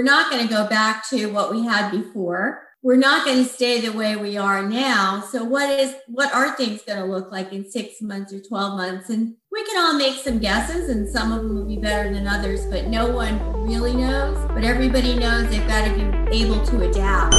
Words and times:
We're 0.00 0.04
not 0.04 0.30
going 0.30 0.48
to 0.48 0.48
go 0.48 0.66
back 0.66 1.06
to 1.10 1.26
what 1.26 1.50
we 1.50 1.62
had 1.62 1.90
before. 1.90 2.62
We're 2.82 2.96
not 2.96 3.26
going 3.26 3.36
to 3.36 3.44
stay 3.44 3.82
the 3.82 3.92
way 3.92 4.16
we 4.16 4.38
are 4.38 4.62
now. 4.62 5.20
So 5.20 5.44
what 5.44 5.68
is 5.68 5.94
what 6.06 6.32
are 6.32 6.56
things 6.56 6.80
going 6.80 7.00
to 7.00 7.04
look 7.04 7.30
like 7.30 7.52
in 7.52 7.70
6 7.70 8.00
months 8.00 8.32
or 8.32 8.40
12 8.40 8.78
months? 8.78 9.10
And 9.10 9.34
we 9.52 9.62
can 9.62 9.76
all 9.76 9.98
make 9.98 10.14
some 10.14 10.38
guesses 10.38 10.88
and 10.88 11.06
some 11.06 11.32
of 11.32 11.42
them 11.42 11.54
will 11.54 11.66
be 11.66 11.76
better 11.76 12.10
than 12.10 12.26
others, 12.26 12.64
but 12.64 12.86
no 12.86 13.14
one 13.14 13.62
really 13.62 13.94
knows. 13.94 14.38
But 14.54 14.64
everybody 14.64 15.18
knows 15.18 15.50
they've 15.50 15.68
got 15.68 15.84
to 15.84 15.94
be 16.30 16.44
able 16.44 16.64
to 16.64 16.88
adapt. 16.88 17.34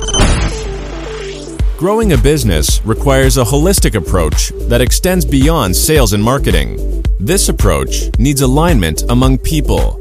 Growing 1.79 2.13
a 2.13 2.17
business 2.17 2.79
requires 2.85 3.37
a 3.37 3.43
holistic 3.43 3.95
approach 3.95 4.49
that 4.69 4.81
extends 4.81 5.25
beyond 5.25 5.75
sales 5.75 6.13
and 6.13 6.23
marketing. 6.23 7.01
This 7.19 7.49
approach 7.49 8.11
needs 8.19 8.41
alignment 8.41 9.01
among 9.09 9.39
people, 9.39 10.00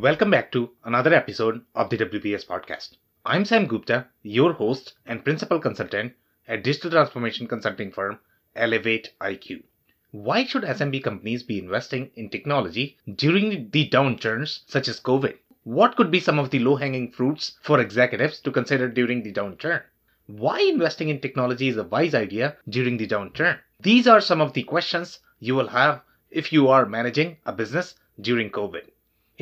welcome 0.00 0.30
back 0.30 0.50
to 0.50 0.70
another 0.84 1.12
episode 1.12 1.60
of 1.74 1.90
the 1.90 1.98
WBS 1.98 2.46
podcast. 2.46 2.96
I'm 3.26 3.44
Sam 3.44 3.66
Gupta, 3.66 4.06
your 4.22 4.54
host 4.54 4.94
and 5.04 5.22
principal 5.22 5.60
consultant 5.60 6.14
at 6.48 6.64
digital 6.64 6.90
transformation 6.90 7.46
consulting 7.46 7.92
firm 7.92 8.18
ElevatIQ. 8.56 9.62
Why 10.10 10.44
should 10.44 10.62
SMB 10.62 11.04
companies 11.04 11.42
be 11.42 11.58
investing 11.58 12.10
in 12.14 12.30
technology 12.30 12.96
during 13.16 13.68
the 13.70 13.90
downturns 13.90 14.60
such 14.66 14.88
as 14.88 14.98
COVID? 14.98 15.36
What 15.64 15.94
could 15.96 16.10
be 16.10 16.20
some 16.20 16.38
of 16.38 16.48
the 16.48 16.60
low 16.60 16.76
hanging 16.76 17.12
fruits 17.12 17.58
for 17.60 17.78
executives 17.78 18.40
to 18.40 18.50
consider 18.50 18.88
during 18.88 19.22
the 19.22 19.32
downturn? 19.32 19.82
Why 20.26 20.60
investing 20.60 21.10
in 21.10 21.20
technology 21.20 21.68
is 21.68 21.76
a 21.76 21.84
wise 21.84 22.14
idea 22.14 22.56
during 22.66 22.96
the 22.96 23.06
downturn? 23.06 23.58
These 23.78 24.08
are 24.08 24.22
some 24.22 24.40
of 24.40 24.54
the 24.54 24.62
questions 24.62 25.18
you 25.38 25.54
will 25.54 25.68
have 25.68 26.00
if 26.30 26.50
you 26.50 26.68
are 26.68 26.86
managing 26.86 27.36
a 27.44 27.52
business 27.52 27.94
during 28.18 28.50
COVID. 28.50 28.84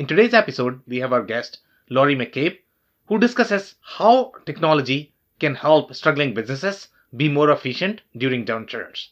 In 0.01 0.07
today's 0.07 0.33
episode, 0.33 0.81
we 0.87 0.97
have 0.97 1.13
our 1.13 1.21
guest, 1.21 1.59
Laurie 1.87 2.15
McCabe, 2.15 2.57
who 3.05 3.19
discusses 3.19 3.75
how 3.81 4.31
technology 4.47 5.13
can 5.39 5.53
help 5.53 5.93
struggling 5.93 6.33
businesses 6.33 6.87
be 7.15 7.29
more 7.29 7.51
efficient 7.51 8.01
during 8.17 8.43
downturns. 8.43 9.09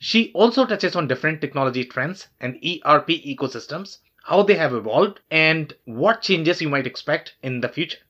She 0.00 0.32
also 0.32 0.66
touches 0.66 0.96
on 0.96 1.06
different 1.06 1.40
technology 1.40 1.84
trends 1.84 2.26
and 2.40 2.56
ERP 2.56 3.06
ecosystems, 3.22 3.98
how 4.24 4.42
they 4.42 4.56
have 4.56 4.74
evolved, 4.74 5.20
and 5.30 5.72
what 5.84 6.22
changes 6.22 6.60
you 6.60 6.68
might 6.68 6.88
expect 6.88 7.36
in 7.44 7.60
the 7.60 7.68
future. 7.68 8.00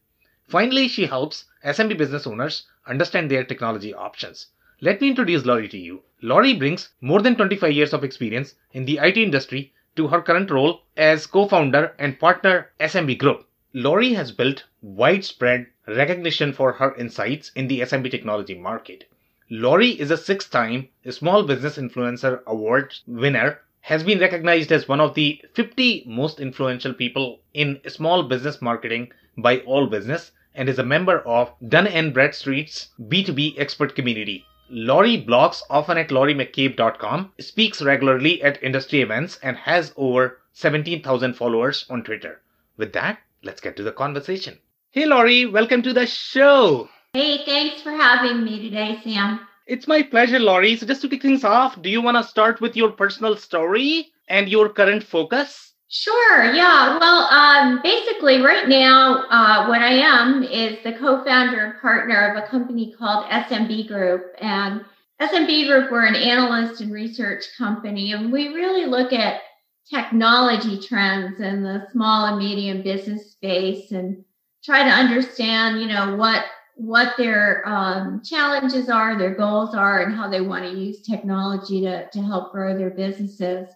Finally, 0.49 0.89
she 0.89 1.05
helps 1.05 1.45
SMB 1.63 1.99
business 1.99 2.27
owners 2.27 2.67
understand 2.87 3.31
their 3.31 3.45
technology 3.45 3.93
options. 3.93 4.47
Let 4.81 5.03
me 5.03 5.11
introduce 5.11 5.45
Laurie 5.45 5.69
to 5.69 5.79
you. 5.79 6.03
Laurie 6.23 6.55
brings 6.55 6.89
more 7.03 7.21
than 7.21 7.37
25 7.37 7.73
years 7.73 7.93
of 7.93 8.03
experience 8.05 8.55
in 8.73 8.87
the 8.87 9.01
IT 9.01 9.19
industry 9.19 9.75
to 9.97 10.09
her 10.09 10.23
current 10.23 10.51
role 10.51 10.83
as 10.97 11.27
co-founder 11.27 11.95
and 11.99 12.19
partner 12.19 12.71
SMB 12.81 13.19
Group. 13.19 13.47
Laurie 13.75 14.15
has 14.15 14.33
built 14.33 14.65
widespread 14.83 15.67
recognition 15.87 16.53
for 16.53 16.73
her 16.73 16.95
insights 16.97 17.51
in 17.55 17.69
the 17.69 17.81
SMB 17.81 18.11
technology 18.11 18.55
market. 18.55 19.09
Laurie 19.51 20.01
is 20.01 20.11
a 20.11 20.17
six-time 20.17 20.89
Small 21.11 21.43
Business 21.43 21.77
Influencer 21.77 22.43
Award 22.47 22.95
winner, 23.07 23.61
has 23.81 24.03
been 24.03 24.19
recognized 24.19 24.71
as 24.73 24.89
one 24.89 25.01
of 25.01 25.15
the 25.15 25.43
50 25.55 26.05
most 26.07 26.39
influential 26.39 26.95
people 26.95 27.41
in 27.53 27.81
small 27.89 28.23
business 28.23 28.63
marketing 28.63 29.11
by 29.37 29.59
AllBusiness, 29.59 30.31
and 30.55 30.69
is 30.69 30.79
a 30.79 30.85
member 30.85 31.19
of 31.21 31.53
Dun 31.67 32.13
& 32.13 32.13
Bradstreet's 32.13 32.89
B2B 33.01 33.59
expert 33.59 33.95
community. 33.95 34.45
Laurie 34.75 35.23
blogs 35.23 35.61
often 35.69 35.99
at 35.99 36.09
lauriemccabe.com, 36.09 37.31
speaks 37.39 37.83
regularly 37.83 38.43
at 38.43 38.63
industry 38.63 39.03
events, 39.03 39.39
and 39.43 39.55
has 39.55 39.93
over 39.99 40.41
17,000 40.55 41.35
followers 41.35 41.85
on 41.91 42.03
Twitter. 42.03 42.41
With 42.79 42.95
that, 42.95 43.19
let's 43.43 43.61
get 43.61 43.77
to 43.77 43.83
the 43.83 43.93
conversation. 43.93 44.59
Hey, 44.91 45.05
Laurie, 45.05 45.45
welcome 45.45 45.83
to 45.83 45.93
the 45.93 46.07
show. 46.07 46.89
Hey, 47.13 47.45
thanks 47.45 47.83
for 47.83 47.91
having 47.91 48.45
me 48.45 48.63
today, 48.63 48.99
Sam. 49.05 49.41
It's 49.67 49.87
my 49.87 50.03
pleasure, 50.03 50.39
Laurie. 50.39 50.77
So, 50.77 50.87
just 50.87 51.03
to 51.03 51.09
kick 51.11 51.21
things 51.21 51.45
off, 51.45 51.81
do 51.83 51.91
you 51.91 52.01
want 52.01 52.17
to 52.17 52.23
start 52.23 52.63
with 52.63 52.75
your 52.75 52.93
personal 52.93 53.37
story 53.37 54.11
and 54.27 54.49
your 54.49 54.71
current 54.71 55.05
focus? 55.05 55.72
Sure. 55.95 56.55
Yeah. 56.55 56.99
Well, 56.99 57.25
um, 57.31 57.81
basically, 57.83 58.41
right 58.41 58.67
now, 58.67 59.25
uh, 59.29 59.67
what 59.67 59.83
I 59.83 59.93
am 59.93 60.43
is 60.43 60.79
the 60.83 60.95
co-founder 60.95 61.61
and 61.67 61.81
partner 61.83 62.31
of 62.31 62.43
a 62.43 62.47
company 62.47 62.95
called 62.99 63.27
SMB 63.31 63.85
Group, 63.89 64.33
and 64.41 64.83
SMB 65.21 65.67
Group 65.69 65.91
we're 65.93 66.07
an 66.07 66.17
analyst 66.17 66.81
and 66.81 66.91
research 66.93 67.45
company, 67.59 68.13
and 68.13 68.33
we 68.33 68.49
really 68.55 68.87
look 68.87 69.13
at 69.13 69.43
technology 69.91 70.81
trends 70.81 71.41
in 71.41 71.63
the 71.63 71.87
small 71.93 72.25
and 72.25 72.39
medium 72.39 72.81
business 72.83 73.33
space 73.33 73.93
and 73.93 74.25
try 74.65 74.83
to 74.85 74.91
understand, 74.91 75.79
you 75.81 75.89
know, 75.89 76.17
what 76.17 76.47
what 76.77 77.15
their 77.19 77.69
um, 77.69 78.23
challenges 78.25 78.89
are, 78.89 79.19
their 79.19 79.35
goals 79.35 79.75
are, 79.75 80.01
and 80.03 80.15
how 80.15 80.27
they 80.31 80.41
want 80.41 80.65
to 80.65 80.71
use 80.75 81.03
technology 81.03 81.83
to 81.83 82.09
to 82.09 82.23
help 82.23 82.51
grow 82.51 82.75
their 82.79 82.89
businesses. 82.91 83.69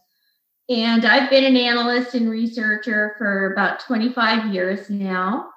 And 0.69 1.05
I've 1.05 1.31
been 1.31 1.45
an 1.45 1.57
analyst 1.57 2.15
and 2.15 2.29
researcher 2.29 3.15
for 3.19 3.53
about 3.53 3.81
25 3.81 4.53
years 4.53 4.91
now. 4.91 5.51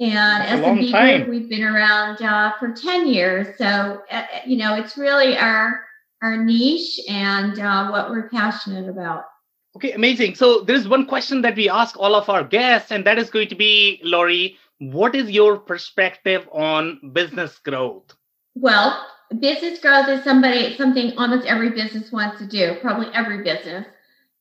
And 0.00 0.62
SMB 0.62 1.24
Group, 1.24 1.28
we've 1.28 1.48
been 1.48 1.62
around 1.62 2.20
uh, 2.20 2.52
for 2.58 2.72
10 2.72 3.06
years. 3.06 3.56
So, 3.56 4.02
uh, 4.10 4.24
you 4.44 4.58
know, 4.58 4.74
it's 4.74 4.98
really 4.98 5.36
our 5.38 5.80
our 6.22 6.36
niche 6.36 6.98
and 7.08 7.58
uh, 7.58 7.88
what 7.88 8.10
we're 8.10 8.28
passionate 8.28 8.88
about. 8.88 9.24
Okay, 9.76 9.92
amazing. 9.92 10.34
So 10.34 10.60
there's 10.60 10.88
one 10.88 11.06
question 11.06 11.42
that 11.42 11.54
we 11.54 11.68
ask 11.68 11.98
all 11.98 12.14
of 12.14 12.28
our 12.30 12.42
guests, 12.42 12.90
and 12.90 13.04
that 13.04 13.18
is 13.18 13.28
going 13.28 13.48
to 13.48 13.54
be, 13.54 14.00
Laurie, 14.02 14.56
what 14.78 15.14
is 15.14 15.30
your 15.30 15.58
perspective 15.58 16.48
on 16.50 17.12
business 17.12 17.58
growth? 17.58 18.14
Well, 18.54 19.06
business 19.38 19.78
growth 19.80 20.08
is 20.08 20.24
somebody 20.24 20.76
something 20.76 21.16
almost 21.18 21.46
every 21.46 21.70
business 21.70 22.10
wants 22.10 22.38
to 22.38 22.46
do, 22.46 22.76
probably 22.80 23.08
every 23.12 23.42
business. 23.42 23.86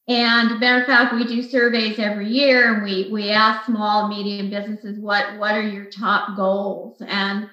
And 0.07 0.59
matter 0.59 0.81
of 0.81 0.87
fact, 0.87 1.15
we 1.15 1.25
do 1.25 1.41
surveys 1.41 1.97
every 1.97 2.27
year 2.29 2.75
and 2.75 2.83
we, 2.83 3.09
we 3.11 3.31
ask 3.31 3.65
small, 3.65 4.07
medium 4.07 4.51
businesses, 4.51 4.99
what, 4.99 5.37
what 5.39 5.55
are 5.55 5.67
your 5.67 5.85
top 5.85 6.35
goals? 6.35 7.01
And 7.07 7.49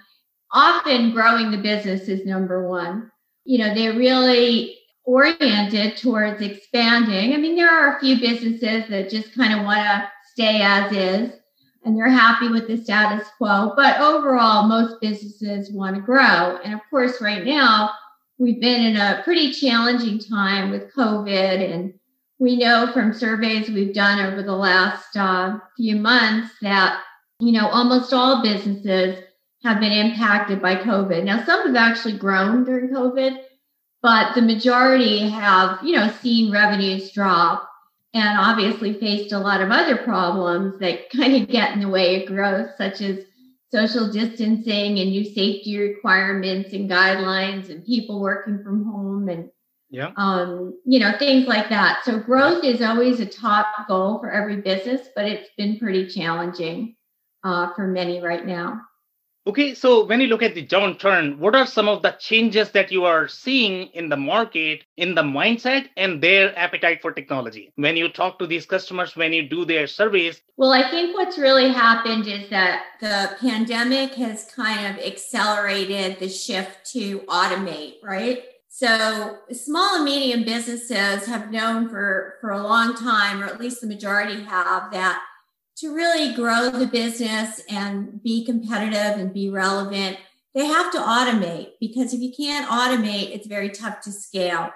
often 0.53 1.12
growing 1.12 1.51
the 1.51 1.57
business 1.57 2.09
is 2.09 2.27
number 2.27 2.69
one. 2.69 3.11
You 3.45 3.59
know, 3.59 3.75
they're 3.75 3.99
really 3.99 4.77
oriented 5.05 5.97
towards 5.97 6.43
expanding. 6.43 7.33
I 7.33 7.39
mean, 7.39 7.57
there 7.57 7.71
are 7.71 7.97
a 7.97 8.01
few 8.01 8.21
businesses 8.21 8.89
that 8.91 9.11
just 9.11 9.35
kind 9.35 9.59
of 9.59 9.65
want 9.65 9.81
to 9.81 10.09
stay 10.35 10.61
as 10.62 10.93
is 10.93 11.33
and 11.85 11.97
they're 11.97 12.09
happy 12.09 12.49
with 12.49 12.69
the 12.69 12.77
status 12.77 13.27
quo. 13.39 13.73
But 13.75 14.01
overall, 14.01 14.69
most 14.69 15.01
businesses 15.01 15.71
want 15.73 15.97
to 15.97 16.03
grow. 16.03 16.59
And 16.65 16.75
of 16.75 16.81
course, 16.91 17.21
right 17.21 17.45
now, 17.45 17.91
we've 18.39 18.61
been 18.61 18.85
in 18.85 18.97
a 18.97 19.23
pretty 19.25 19.53
challenging 19.53 20.19
time 20.19 20.71
with 20.71 20.95
COVID 20.95 21.73
and 21.73 21.95
we 22.43 22.57
know 22.57 22.91
from 22.93 23.15
surveys 23.15 23.71
we've 23.71 23.95
done 23.95 24.19
over 24.19 24.43
the 24.43 24.57
last 24.57 25.17
uh, 25.17 25.59
few 25.77 25.95
months 25.95 26.53
that 26.61 27.01
you 27.39 27.53
know 27.53 27.69
almost 27.69 28.13
all 28.13 28.43
businesses 28.43 29.23
have 29.63 29.79
been 29.79 29.93
impacted 29.93 30.61
by 30.61 30.75
covid. 30.75 31.23
Now 31.23 31.44
some 31.44 31.69
have 31.69 31.77
actually 31.77 32.19
grown 32.19 32.65
during 32.65 32.91
covid 32.91 33.44
but 34.03 34.35
the 34.35 34.43
majority 34.43 35.29
have 35.29 35.79
you 35.85 35.94
know 35.94 36.11
seen 36.21 36.53
revenues 36.53 37.12
drop 37.12 37.69
and 38.12 38.39
obviously 38.39 38.99
faced 38.99 39.33
a 39.33 39.38
lot 39.38 39.61
of 39.61 39.71
other 39.71 39.97
problems 39.97 40.81
that 40.81 41.11
kind 41.17 41.41
of 41.41 41.49
get 41.49 41.75
in 41.75 41.81
the 41.81 41.88
way 41.88 42.23
of 42.23 42.29
growth 42.29 42.71
such 42.77 43.00
as 43.03 43.25
social 43.73 44.11
distancing 44.11 44.99
and 44.99 45.11
new 45.11 45.25
safety 45.25 45.79
requirements 45.79 46.73
and 46.73 46.91
guidelines 46.91 47.71
and 47.71 47.87
people 47.87 48.21
working 48.21 48.62
from 48.65 48.85
home 48.85 49.29
and 49.29 49.49
yeah. 49.93 50.11
Um, 50.17 50.81
you 50.87 50.99
know, 50.99 51.12
things 51.19 51.47
like 51.47 51.69
that. 51.69 52.03
So 52.05 52.19
growth 52.19 52.65
is 52.65 52.81
always 52.81 53.21
a 53.21 53.27
top 53.27 53.67
goal 53.87 54.19
for 54.21 54.31
every 54.31 54.56
business, 54.62 55.09
but 55.15 55.27
it's 55.27 55.50
been 55.59 55.79
pretty 55.79 56.09
challenging 56.09 56.97
uh, 57.44 57.75
for 57.75 57.87
many 57.87 58.23
right 58.23 58.47
now. 58.47 58.81
Okay, 59.44 59.75
so 59.75 60.06
when 60.06 60.21
you 60.21 60.29
look 60.29 60.43
at 60.43 60.55
the 60.55 60.65
downturn, 60.65 61.37
what 61.37 61.56
are 61.56 61.67
some 61.67 61.89
of 61.89 62.00
the 62.00 62.12
changes 62.12 62.71
that 62.71 62.93
you 62.93 63.05
are 63.05 63.27
seeing 63.27 63.89
in 63.89 64.09
the 64.09 64.17
market, 64.17 64.85
in 64.97 65.15
the 65.17 65.23
mindset, 65.23 65.89
and 65.97 66.23
their 66.23 66.56
appetite 66.56 67.03
for 67.03 67.12
technology? 67.12 67.73
When 67.75 67.97
you 67.97 68.09
talk 68.09 68.38
to 68.38 68.47
these 68.47 68.65
customers, 68.65 69.15
when 69.15 69.33
you 69.33 69.47
do 69.47 69.65
their 69.65 69.88
surveys? 69.88 70.41
Well, 70.56 70.73
I 70.73 70.88
think 70.91 71.17
what's 71.17 71.38
really 71.38 71.73
happened 71.73 72.29
is 72.29 72.49
that 72.50 72.85
the 73.00 73.37
pandemic 73.41 74.15
has 74.15 74.49
kind 74.55 74.87
of 74.87 75.05
accelerated 75.05 76.21
the 76.21 76.29
shift 76.29 76.91
to 76.93 77.19
automate, 77.23 77.95
right? 78.03 78.45
So 78.75 79.37
small 79.53 79.97
and 79.97 80.05
medium 80.07 80.45
businesses 80.45 81.27
have 81.27 81.51
known 81.51 81.91
for, 81.91 82.37
for 82.41 82.53
a 82.53 82.63
long 82.63 82.95
time, 82.95 83.43
or 83.43 83.45
at 83.45 83.61
least 83.61 83.83
the 83.83 83.87
majority 83.87 84.43
have, 84.45 84.91
that 84.93 85.23
to 85.77 85.95
really 85.95 86.33
grow 86.33 86.71
the 86.71 86.87
business 86.87 87.61
and 87.69 88.23
be 88.23 88.47
competitive 88.47 89.21
and 89.21 89.35
be 89.35 89.51
relevant, 89.51 90.17
they 90.55 90.65
have 90.65 90.91
to 90.93 90.99
automate 90.99 91.73
because 91.81 92.15
if 92.15 92.21
you 92.21 92.33
can't 92.35 92.67
automate, 92.67 93.35
it's 93.35 93.47
very 93.47 93.69
tough 93.69 94.01
to 94.01 94.11
scale. 94.11 94.71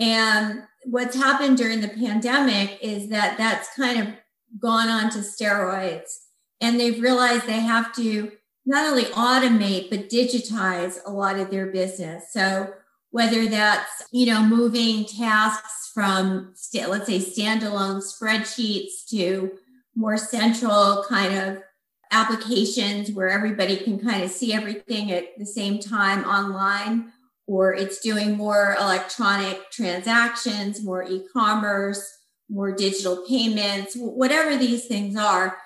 And 0.00 0.62
what's 0.84 1.14
happened 1.14 1.58
during 1.58 1.82
the 1.82 1.88
pandemic 1.88 2.78
is 2.80 3.10
that 3.10 3.36
that's 3.36 3.68
kind 3.76 4.00
of 4.00 4.14
gone 4.58 4.88
on 4.88 5.10
to 5.10 5.18
steroids. 5.18 6.20
And 6.62 6.80
they've 6.80 7.02
realized 7.02 7.46
they 7.46 7.60
have 7.60 7.94
to 7.96 8.32
not 8.64 8.90
only 8.90 9.04
automate, 9.04 9.90
but 9.90 10.08
digitize 10.08 11.00
a 11.04 11.10
lot 11.10 11.38
of 11.38 11.50
their 11.50 11.66
business. 11.66 12.32
So 12.32 12.72
whether 13.12 13.46
that's, 13.46 14.02
you 14.10 14.26
know, 14.26 14.42
moving 14.42 15.04
tasks 15.04 15.90
from, 15.94 16.54
let's 16.74 17.06
say, 17.06 17.18
standalone 17.18 18.02
spreadsheets 18.02 19.06
to 19.10 19.52
more 19.94 20.16
central 20.16 21.04
kind 21.08 21.34
of 21.34 21.62
applications 22.10 23.10
where 23.12 23.28
everybody 23.28 23.76
can 23.76 23.98
kind 23.98 24.22
of 24.22 24.30
see 24.30 24.52
everything 24.52 25.12
at 25.12 25.38
the 25.38 25.46
same 25.46 25.78
time 25.78 26.24
online 26.24 27.12
or 27.46 27.74
it's 27.74 28.00
doing 28.00 28.36
more 28.36 28.76
electronic 28.78 29.70
transactions 29.70 30.82
more 30.84 31.02
e-commerce 31.04 32.18
more 32.50 32.70
digital 32.70 33.24
payments 33.26 33.96
whatever 33.96 34.58
these 34.58 34.84
things 34.84 35.16
are 35.16 35.56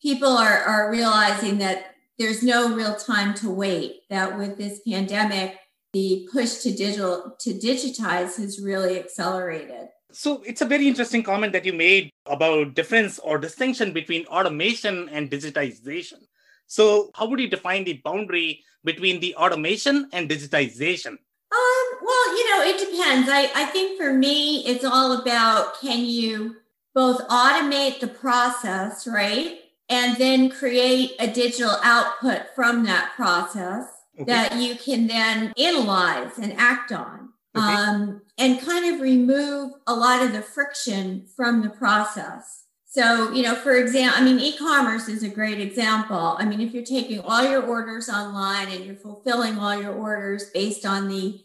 people 0.00 0.28
are, 0.28 0.58
are 0.58 0.92
realizing 0.92 1.58
that 1.58 1.96
there's 2.20 2.42
no 2.42 2.72
real 2.74 2.94
time 2.94 3.34
to 3.34 3.50
wait 3.50 4.02
that 4.08 4.38
with 4.38 4.56
this 4.56 4.80
pandemic 4.88 5.58
the 5.96 6.28
push 6.30 6.52
to 6.64 6.70
digital 6.84 7.34
to 7.38 7.50
digitize 7.54 8.36
has 8.36 8.60
really 8.60 8.98
accelerated 8.98 9.88
so 10.12 10.42
it's 10.46 10.62
a 10.62 10.70
very 10.72 10.88
interesting 10.88 11.22
comment 11.22 11.52
that 11.52 11.66
you 11.66 11.72
made 11.72 12.10
about 12.26 12.74
difference 12.74 13.18
or 13.18 13.38
distinction 13.38 13.92
between 13.92 14.24
automation 14.26 15.10
and 15.10 15.30
digitization. 15.30 16.20
So 16.66 17.10
how 17.14 17.26
would 17.28 17.38
you 17.38 17.50
define 17.50 17.84
the 17.84 18.00
boundary 18.02 18.64
between 18.82 19.20
the 19.20 19.34
automation 19.36 20.08
and 20.14 20.30
digitization? 20.30 21.18
Um, 21.58 21.86
well, 22.02 22.36
you 22.38 22.44
know, 22.50 22.62
it 22.62 22.78
depends. 22.78 23.28
I, 23.28 23.50
I 23.54 23.66
think 23.66 24.00
for 24.00 24.14
me, 24.14 24.64
it's 24.64 24.86
all 24.86 25.20
about 25.20 25.78
can 25.82 26.06
you 26.06 26.56
both 26.94 27.20
automate 27.28 28.00
the 28.00 28.08
process, 28.08 29.06
right? 29.06 29.58
And 29.90 30.16
then 30.16 30.48
create 30.48 31.12
a 31.20 31.26
digital 31.26 31.76
output 31.82 32.54
from 32.54 32.84
that 32.84 33.12
process 33.16 33.95
okay. 34.20 34.24
that 34.24 34.56
you 34.56 34.74
can 34.76 35.06
then 35.06 35.52
analyze 35.58 36.38
and 36.38 36.52
act 36.54 36.92
on 36.92 37.30
okay. 37.56 37.66
um, 37.66 38.22
and 38.38 38.60
kind 38.60 38.94
of 38.94 39.00
remove 39.00 39.72
a 39.86 39.94
lot 39.94 40.22
of 40.22 40.32
the 40.32 40.42
friction 40.42 41.26
from 41.34 41.62
the 41.62 41.70
process. 41.70 42.64
So, 42.84 43.30
you 43.32 43.42
know, 43.42 43.54
for 43.54 43.76
example, 43.76 44.18
I 44.18 44.24
mean, 44.24 44.40
e 44.40 44.56
commerce 44.56 45.06
is 45.06 45.22
a 45.22 45.28
great 45.28 45.60
example. 45.60 46.36
I 46.38 46.46
mean, 46.46 46.62
if 46.62 46.72
you're 46.72 46.82
taking 46.82 47.20
all 47.20 47.44
your 47.44 47.62
orders 47.62 48.08
online 48.08 48.68
and 48.68 48.84
you're 48.86 48.96
fulfilling 48.96 49.58
all 49.58 49.78
your 49.78 49.94
orders 49.94 50.50
based 50.54 50.86
on 50.86 51.08
the, 51.08 51.42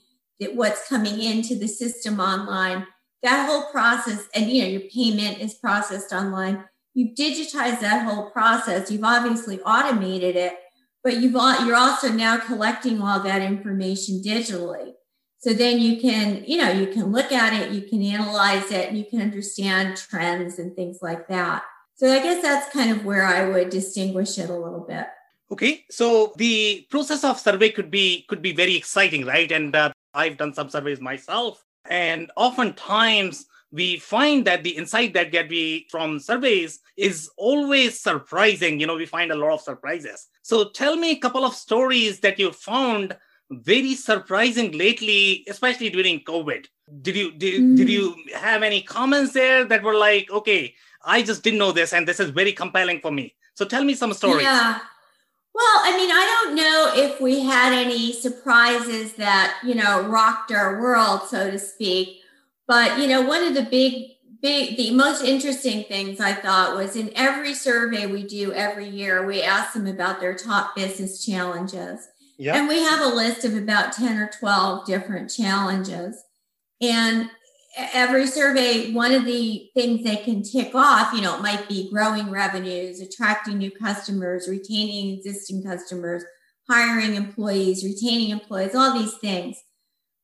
what's 0.54 0.88
coming 0.88 1.22
into 1.22 1.56
the 1.56 1.68
system 1.68 2.22
online, 2.22 2.88
that 3.22 3.48
whole 3.48 3.70
process, 3.70 4.28
and 4.34 4.50
you 4.50 4.64
know, 4.64 4.70
your 4.70 4.90
payment 4.90 5.40
is 5.40 5.54
processed 5.56 6.14
online. 6.14 6.64
You've 6.94 7.16
digitized 7.16 7.82
that 7.82 8.06
whole 8.06 8.32
process. 8.32 8.90
You've 8.90 9.04
obviously 9.04 9.60
automated 9.62 10.36
it, 10.36 10.54
but 11.04 11.18
you've 11.18 11.34
you're 11.34 11.76
also 11.76 12.10
now 12.10 12.38
collecting 12.38 13.02
all 13.02 13.20
that 13.22 13.42
information 13.42 14.22
digitally. 14.24 14.94
So 15.40 15.54
then 15.54 15.80
you 15.80 16.00
can, 16.00 16.44
you 16.46 16.58
know, 16.58 16.70
you 16.70 16.88
can 16.88 17.12
look 17.12 17.32
at 17.32 17.54
it, 17.54 17.72
you 17.72 17.82
can 17.82 18.04
analyze 18.04 18.72
it, 18.72 18.90
and 18.90 18.98
you 18.98 19.06
can 19.06 19.22
understand 19.22 19.98
trends 19.98 20.60
and 20.60 20.76
things 20.76 21.00
like 21.02 21.28
that. 21.30 21.64
So 21.96 22.12
I 22.12 22.20
guess 22.20 22.42
that's 22.42 22.72
kind 22.72 22.92
of 22.92 23.06
where 23.06 23.26
I 23.26 23.50
would 23.50 23.70
distinguish 23.70 24.38
it 24.38 24.50
a 24.50 24.56
little 24.56 24.86
bit. 24.88 25.08
Okay, 25.52 25.84
so 25.90 26.34
the 26.38 26.88
process 26.90 27.24
of 27.24 27.40
survey 27.40 27.70
could 27.70 27.92
be 27.92 28.26
could 28.30 28.42
be 28.42 28.54
very 28.54 28.76
exciting, 28.76 29.26
right? 29.26 29.52
And 29.52 29.76
uh, 29.76 29.92
I've 30.14 30.38
done 30.38 30.54
some 30.54 30.70
surveys 30.70 31.02
myself, 31.02 31.64
and 31.90 32.32
oftentimes 32.38 33.46
we 33.72 33.98
find 33.98 34.46
that 34.46 34.64
the 34.64 34.78
insight 34.78 35.14
that 35.14 35.32
get 35.32 35.50
we 35.50 35.88
from 35.90 36.20
surveys 36.20 36.80
is 37.02 37.30
always 37.38 38.00
surprising. 38.00 38.80
You 38.80 38.88
know, 38.88 38.96
we 38.96 39.06
find 39.06 39.32
a 39.32 39.36
lot 39.44 39.54
of 39.54 39.62
surprises. 39.62 40.28
So 40.44 40.70
tell 40.70 40.96
me 40.96 41.12
a 41.12 41.20
couple 41.20 41.44
of 41.44 41.56
stories 41.56 42.20
that 42.20 42.40
you 42.40 42.52
found 42.52 43.18
very 43.50 43.96
surprising 43.96 44.72
lately, 44.72 45.44
especially 45.50 45.90
during 45.90 46.22
COVID. 46.22 46.68
Did 47.02 47.16
you 47.16 47.32
did, 47.32 47.62
mm. 47.62 47.78
did 47.78 47.90
you 47.90 48.16
have 48.36 48.64
any 48.64 48.82
comments 48.82 49.34
there 49.34 49.66
that 49.66 49.84
were 49.84 49.96
like, 49.96 50.30
okay, 50.30 50.76
I 51.04 51.22
just 51.22 51.44
didn't 51.44 51.60
know 51.60 51.72
this, 51.72 51.94
and 51.94 52.08
this 52.08 52.20
is 52.20 52.30
very 52.30 52.54
compelling 52.54 53.00
for 53.02 53.12
me. 53.12 53.34
So 53.56 53.66
tell 53.66 53.84
me 53.84 53.94
some 53.96 54.14
stories. 54.14 54.44
Yeah. 54.44 54.80
Well, 55.54 55.78
I 55.84 55.98
mean, 55.98 56.12
I 56.12 56.24
don't 56.32 56.56
know 56.56 56.80
if 56.96 57.20
we 57.20 57.42
had 57.42 57.74
any 57.74 58.14
surprises 58.14 59.14
that, 59.14 59.60
you 59.66 59.76
know, 59.76 60.08
rocked 60.08 60.52
our 60.52 60.80
world, 60.82 61.22
so 61.28 61.52
to 61.52 61.60
speak. 61.60 62.22
But, 62.68 63.00
you 63.00 63.08
know, 63.08 63.22
one 63.22 63.44
of 63.44 63.54
the 63.54 63.64
big, 63.64 63.94
big, 64.42 64.78
the 64.78 64.92
most 64.92 65.24
interesting 65.24 65.84
things 65.84 66.20
I 66.20 66.34
thought 66.34 66.76
was 66.76 66.96
in 66.96 67.12
every 67.16 67.54
survey 67.54 68.08
we 68.08 68.24
do 68.24 68.52
every 68.54 68.88
year, 68.88 69.26
we 69.26 69.42
ask 69.42 69.74
them 69.74 69.88
about 69.88 70.20
their 70.20 70.36
top 70.36 70.76
business 70.76 71.24
challenges. 71.26 72.08
Yep. 72.38 72.56
And 72.56 72.68
we 72.68 72.80
have 72.80 73.02
a 73.02 73.16
list 73.16 73.46
of 73.46 73.56
about 73.56 73.94
10 73.94 74.18
or 74.18 74.30
12 74.40 74.86
different 74.86 75.30
challenges. 75.30 76.24
And 76.82 77.30
every 77.94 78.26
survey, 78.26 78.92
one 78.92 79.12
of 79.12 79.26
the 79.26 79.70
things 79.76 80.04
they 80.04 80.18
can 80.18 80.42
tick 80.42 80.74
off, 80.74 81.14
you 81.14 81.22
know, 81.22 81.36
it 81.36 81.42
might 81.42 81.70
be 81.70 81.92
growing 81.92 82.32
revenues, 82.32 83.00
attracting 83.00 83.60
new 83.60 83.72
customers, 83.72 84.48
retaining 84.50 85.18
existing 85.18 85.64
customers, 85.64 86.24
hiring 86.68 87.16
employees, 87.16 87.84
retaining 87.84 88.32
employees, 88.32 88.74
all 88.74 88.98
these 88.98 89.14
things. 89.16 89.58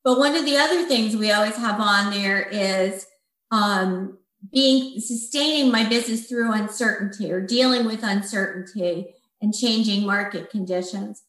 But 0.03 0.17
one 0.17 0.35
of 0.35 0.45
the 0.45 0.57
other 0.57 0.85
things 0.85 1.15
we 1.15 1.31
always 1.31 1.55
have 1.57 1.79
on 1.79 2.11
there 2.11 2.41
is 2.41 3.05
um, 3.51 4.17
being 4.51 4.99
sustaining 4.99 5.71
my 5.71 5.87
business 5.87 6.27
through 6.27 6.53
uncertainty 6.53 7.31
or 7.31 7.41
dealing 7.41 7.85
with 7.85 8.03
uncertainty 8.03 9.07
and 9.41 9.53
changing 9.53 10.05
market 10.05 10.49
conditions. 10.49 11.23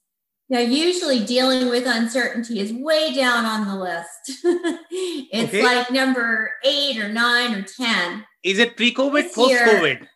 Now, 0.50 0.60
usually 0.60 1.24
dealing 1.24 1.68
with 1.68 1.84
uncertainty 1.86 2.58
is 2.58 2.72
way 2.72 3.12
down 3.12 3.44
on 3.44 3.68
the 3.68 3.76
list. 3.76 4.44
it's 5.30 5.48
okay. 5.52 5.62
like 5.62 5.90
number 5.90 6.52
eight 6.64 6.98
or 6.98 7.08
nine 7.08 7.54
or 7.54 7.62
10. 7.62 8.24
Is 8.42 8.58
it 8.58 8.76
pre 8.76 8.94
COVID, 8.94 9.34
post 9.34 9.54
COVID? 9.54 10.06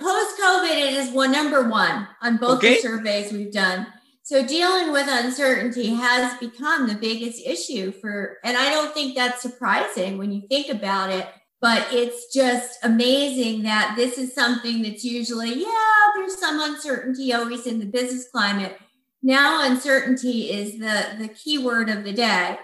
Post 0.00 0.40
COVID, 0.40 0.70
it 0.70 0.94
is 0.94 1.10
one 1.10 1.32
number 1.32 1.68
one 1.68 2.08
on 2.22 2.38
both 2.38 2.58
okay. 2.58 2.76
the 2.76 2.80
surveys 2.80 3.32
we've 3.32 3.52
done. 3.52 3.86
So 4.22 4.46
dealing 4.46 4.92
with 4.92 5.08
uncertainty 5.10 5.88
has 5.88 6.38
become 6.38 6.86
the 6.86 6.94
biggest 6.94 7.44
issue 7.44 7.92
for, 7.92 8.38
and 8.44 8.56
I 8.56 8.70
don't 8.70 8.94
think 8.94 9.14
that's 9.14 9.42
surprising 9.42 10.16
when 10.16 10.32
you 10.32 10.42
think 10.48 10.70
about 10.70 11.10
it, 11.10 11.26
but 11.62 11.86
it's 11.92 12.34
just 12.34 12.80
amazing 12.82 13.62
that 13.62 13.94
this 13.96 14.18
is 14.18 14.34
something 14.34 14.82
that's 14.82 15.04
usually, 15.04 15.54
yeah, 15.62 16.10
there's 16.16 16.38
some 16.38 16.60
uncertainty 16.60 17.32
always 17.32 17.68
in 17.68 17.78
the 17.78 17.86
business 17.86 18.28
climate. 18.30 18.76
Now 19.22 19.64
uncertainty 19.70 20.50
is 20.50 20.80
the 20.80 21.16
the 21.18 21.28
key 21.28 21.58
word 21.58 21.88
of 21.88 22.02
the 22.02 22.12
day. 22.12 22.58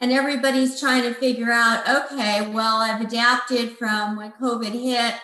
And 0.00 0.12
everybody's 0.12 0.80
trying 0.80 1.02
to 1.02 1.12
figure 1.12 1.50
out 1.50 1.86
okay 1.88 2.48
well 2.50 2.76
i've 2.76 3.00
adapted 3.00 3.72
from 3.72 4.16
when 4.16 4.32
covid 4.40 4.70
hit 4.70 5.14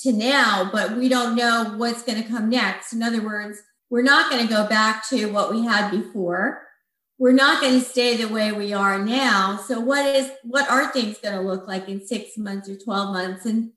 to 0.00 0.12
now 0.12 0.68
but 0.70 0.96
we 0.96 1.08
don't 1.08 1.34
know 1.34 1.74
what's 1.76 2.02
going 2.02 2.22
to 2.22 2.28
come 2.28 2.48
next. 2.48 2.92
In 2.92 3.02
other 3.02 3.22
words 3.22 3.58
we're 3.90 4.02
not 4.02 4.30
going 4.30 4.46
to 4.46 4.52
go 4.52 4.68
back 4.68 5.08
to 5.08 5.26
what 5.32 5.50
we 5.50 5.64
had 5.64 5.90
before 5.90 6.67
we're 7.18 7.32
not 7.32 7.60
going 7.60 7.74
to 7.74 7.84
stay 7.84 8.16
the 8.16 8.28
way 8.28 8.52
we 8.52 8.72
are 8.72 8.98
now 8.98 9.56
so 9.56 9.80
what 9.80 10.04
is 10.14 10.30
what 10.42 10.70
are 10.70 10.92
things 10.92 11.18
going 11.18 11.34
to 11.34 11.40
look 11.40 11.66
like 11.66 11.88
in 11.88 12.04
six 12.04 12.36
months 12.36 12.68
or 12.68 12.76
12 12.76 13.12
months 13.12 13.46
and 13.46 13.70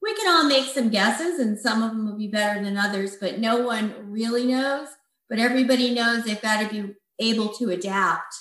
we 0.00 0.14
can 0.14 0.28
all 0.28 0.48
make 0.48 0.66
some 0.66 0.88
guesses 0.88 1.38
and 1.38 1.58
some 1.58 1.82
of 1.82 1.90
them 1.90 2.06
will 2.06 2.16
be 2.16 2.28
better 2.28 2.62
than 2.62 2.76
others 2.76 3.16
but 3.20 3.38
no 3.38 3.58
one 3.58 3.94
really 4.10 4.46
knows 4.46 4.88
but 5.28 5.38
everybody 5.38 5.94
knows 5.94 6.24
they've 6.24 6.40
got 6.40 6.62
to 6.62 6.68
be 6.68 6.94
able 7.18 7.48
to 7.54 7.70
adapt. 7.70 8.34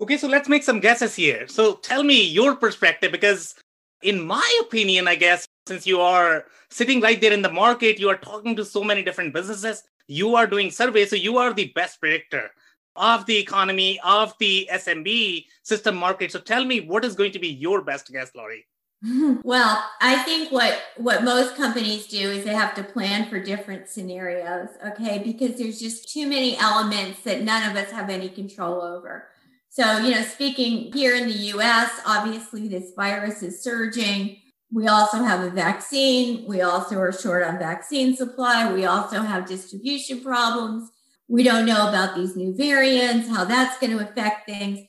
Okay, 0.00 0.16
so 0.16 0.28
let's 0.28 0.48
make 0.48 0.62
some 0.62 0.80
guesses 0.80 1.14
here. 1.14 1.46
So 1.48 1.74
tell 1.76 2.02
me 2.02 2.22
your 2.22 2.56
perspective 2.56 3.12
because, 3.12 3.54
in 4.02 4.24
my 4.24 4.60
opinion, 4.62 5.08
I 5.08 5.14
guess, 5.14 5.46
since 5.66 5.86
you 5.86 6.00
are 6.00 6.44
sitting 6.68 7.00
right 7.00 7.20
there 7.20 7.32
in 7.32 7.42
the 7.42 7.52
market, 7.52 7.98
you 7.98 8.08
are 8.10 8.16
talking 8.16 8.56
to 8.56 8.64
so 8.64 8.82
many 8.82 9.02
different 9.02 9.32
businesses, 9.32 9.82
you 10.06 10.34
are 10.34 10.46
doing 10.46 10.70
surveys, 10.70 11.10
so 11.10 11.16
you 11.16 11.38
are 11.38 11.52
the 11.52 11.72
best 11.74 12.00
predictor. 12.00 12.50
Of 12.96 13.26
the 13.26 13.36
economy, 13.36 14.00
of 14.04 14.34
the 14.38 14.68
SMB 14.72 15.46
system 15.62 15.96
market. 15.96 16.32
So 16.32 16.38
tell 16.38 16.64
me, 16.64 16.80
what 16.80 17.04
is 17.04 17.14
going 17.14 17.32
to 17.32 17.38
be 17.38 17.48
your 17.48 17.82
best 17.82 18.12
guess, 18.12 18.30
Laurie? 18.34 18.66
Well, 19.44 19.84
I 20.00 20.22
think 20.22 20.50
what 20.50 20.80
what 20.96 21.24
most 21.24 21.56
companies 21.56 22.06
do 22.06 22.30
is 22.30 22.44
they 22.44 22.54
have 22.54 22.74
to 22.76 22.82
plan 22.82 23.28
for 23.28 23.38
different 23.38 23.88
scenarios, 23.88 24.70
okay? 24.86 25.18
Because 25.18 25.58
there's 25.58 25.78
just 25.78 26.10
too 26.10 26.26
many 26.26 26.56
elements 26.56 27.20
that 27.24 27.42
none 27.42 27.70
of 27.70 27.76
us 27.76 27.90
have 27.90 28.08
any 28.08 28.30
control 28.30 28.80
over. 28.80 29.28
So, 29.68 29.98
you 29.98 30.12
know, 30.12 30.22
speaking 30.22 30.92
here 30.92 31.16
in 31.16 31.26
the 31.26 31.34
US, 31.54 31.90
obviously 32.06 32.68
this 32.68 32.92
virus 32.96 33.42
is 33.42 33.62
surging. 33.62 34.36
We 34.72 34.88
also 34.88 35.18
have 35.18 35.40
a 35.40 35.50
vaccine. 35.50 36.46
We 36.46 36.62
also 36.62 36.96
are 36.98 37.12
short 37.12 37.42
on 37.42 37.58
vaccine 37.58 38.16
supply. 38.16 38.72
We 38.72 38.86
also 38.86 39.20
have 39.20 39.46
distribution 39.46 40.20
problems. 40.20 40.90
We 41.28 41.42
don't 41.42 41.66
know 41.66 41.88
about 41.88 42.14
these 42.14 42.36
new 42.36 42.54
variants, 42.54 43.28
how 43.28 43.44
that's 43.44 43.78
going 43.78 43.96
to 43.96 44.04
affect 44.04 44.46
things. 44.46 44.80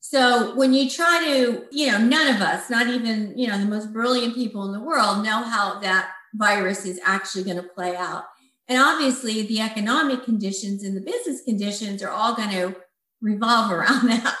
So 0.00 0.54
when 0.54 0.74
you 0.74 0.90
try 0.90 1.24
to, 1.24 1.64
you 1.70 1.90
know, 1.90 1.98
none 1.98 2.34
of 2.34 2.42
us, 2.42 2.68
not 2.68 2.88
even, 2.88 3.32
you 3.38 3.46
know, 3.46 3.58
the 3.58 3.64
most 3.64 3.92
brilliant 3.92 4.34
people 4.34 4.66
in 4.66 4.72
the 4.72 4.80
world 4.80 5.24
know 5.24 5.42
how 5.42 5.80
that 5.80 6.10
virus 6.34 6.84
is 6.84 7.00
actually 7.04 7.44
going 7.44 7.56
to 7.56 7.62
play 7.62 7.96
out. 7.96 8.24
And 8.68 8.78
obviously 8.78 9.42
the 9.42 9.60
economic 9.60 10.24
conditions 10.24 10.82
and 10.82 10.96
the 10.96 11.00
business 11.00 11.42
conditions 11.42 12.02
are 12.02 12.10
all 12.10 12.34
going 12.34 12.50
to 12.50 12.76
revolve 13.20 13.70
around 13.72 14.08
that 14.08 14.36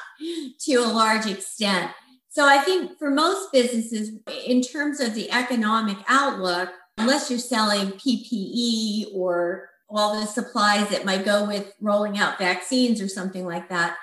to 0.60 0.74
a 0.74 0.86
large 0.86 1.26
extent. 1.26 1.90
So 2.28 2.46
I 2.46 2.58
think 2.58 2.98
for 2.98 3.10
most 3.10 3.52
businesses, 3.52 4.10
in 4.44 4.60
terms 4.60 5.00
of 5.00 5.14
the 5.14 5.30
economic 5.30 5.98
outlook, 6.08 6.70
unless 6.98 7.30
you're 7.30 7.38
selling 7.38 7.92
PPE 7.92 9.14
or 9.14 9.70
all 9.94 10.20
the 10.20 10.26
supplies 10.26 10.88
that 10.90 11.04
might 11.04 11.24
go 11.24 11.46
with 11.46 11.72
rolling 11.80 12.18
out 12.18 12.38
vaccines 12.38 13.00
or 13.00 13.08
something 13.08 13.46
like 13.46 13.68
that, 13.68 13.96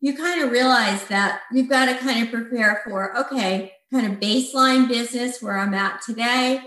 you 0.00 0.16
kind 0.16 0.42
of 0.42 0.50
realize 0.50 1.06
that 1.08 1.40
you've 1.52 1.68
got 1.68 1.86
to 1.86 1.96
kind 1.96 2.22
of 2.22 2.32
prepare 2.32 2.82
for, 2.84 3.16
okay, 3.18 3.72
kind 3.92 4.10
of 4.10 4.20
baseline 4.20 4.88
business 4.88 5.40
where 5.40 5.58
I'm 5.58 5.74
at 5.74 6.02
today, 6.02 6.60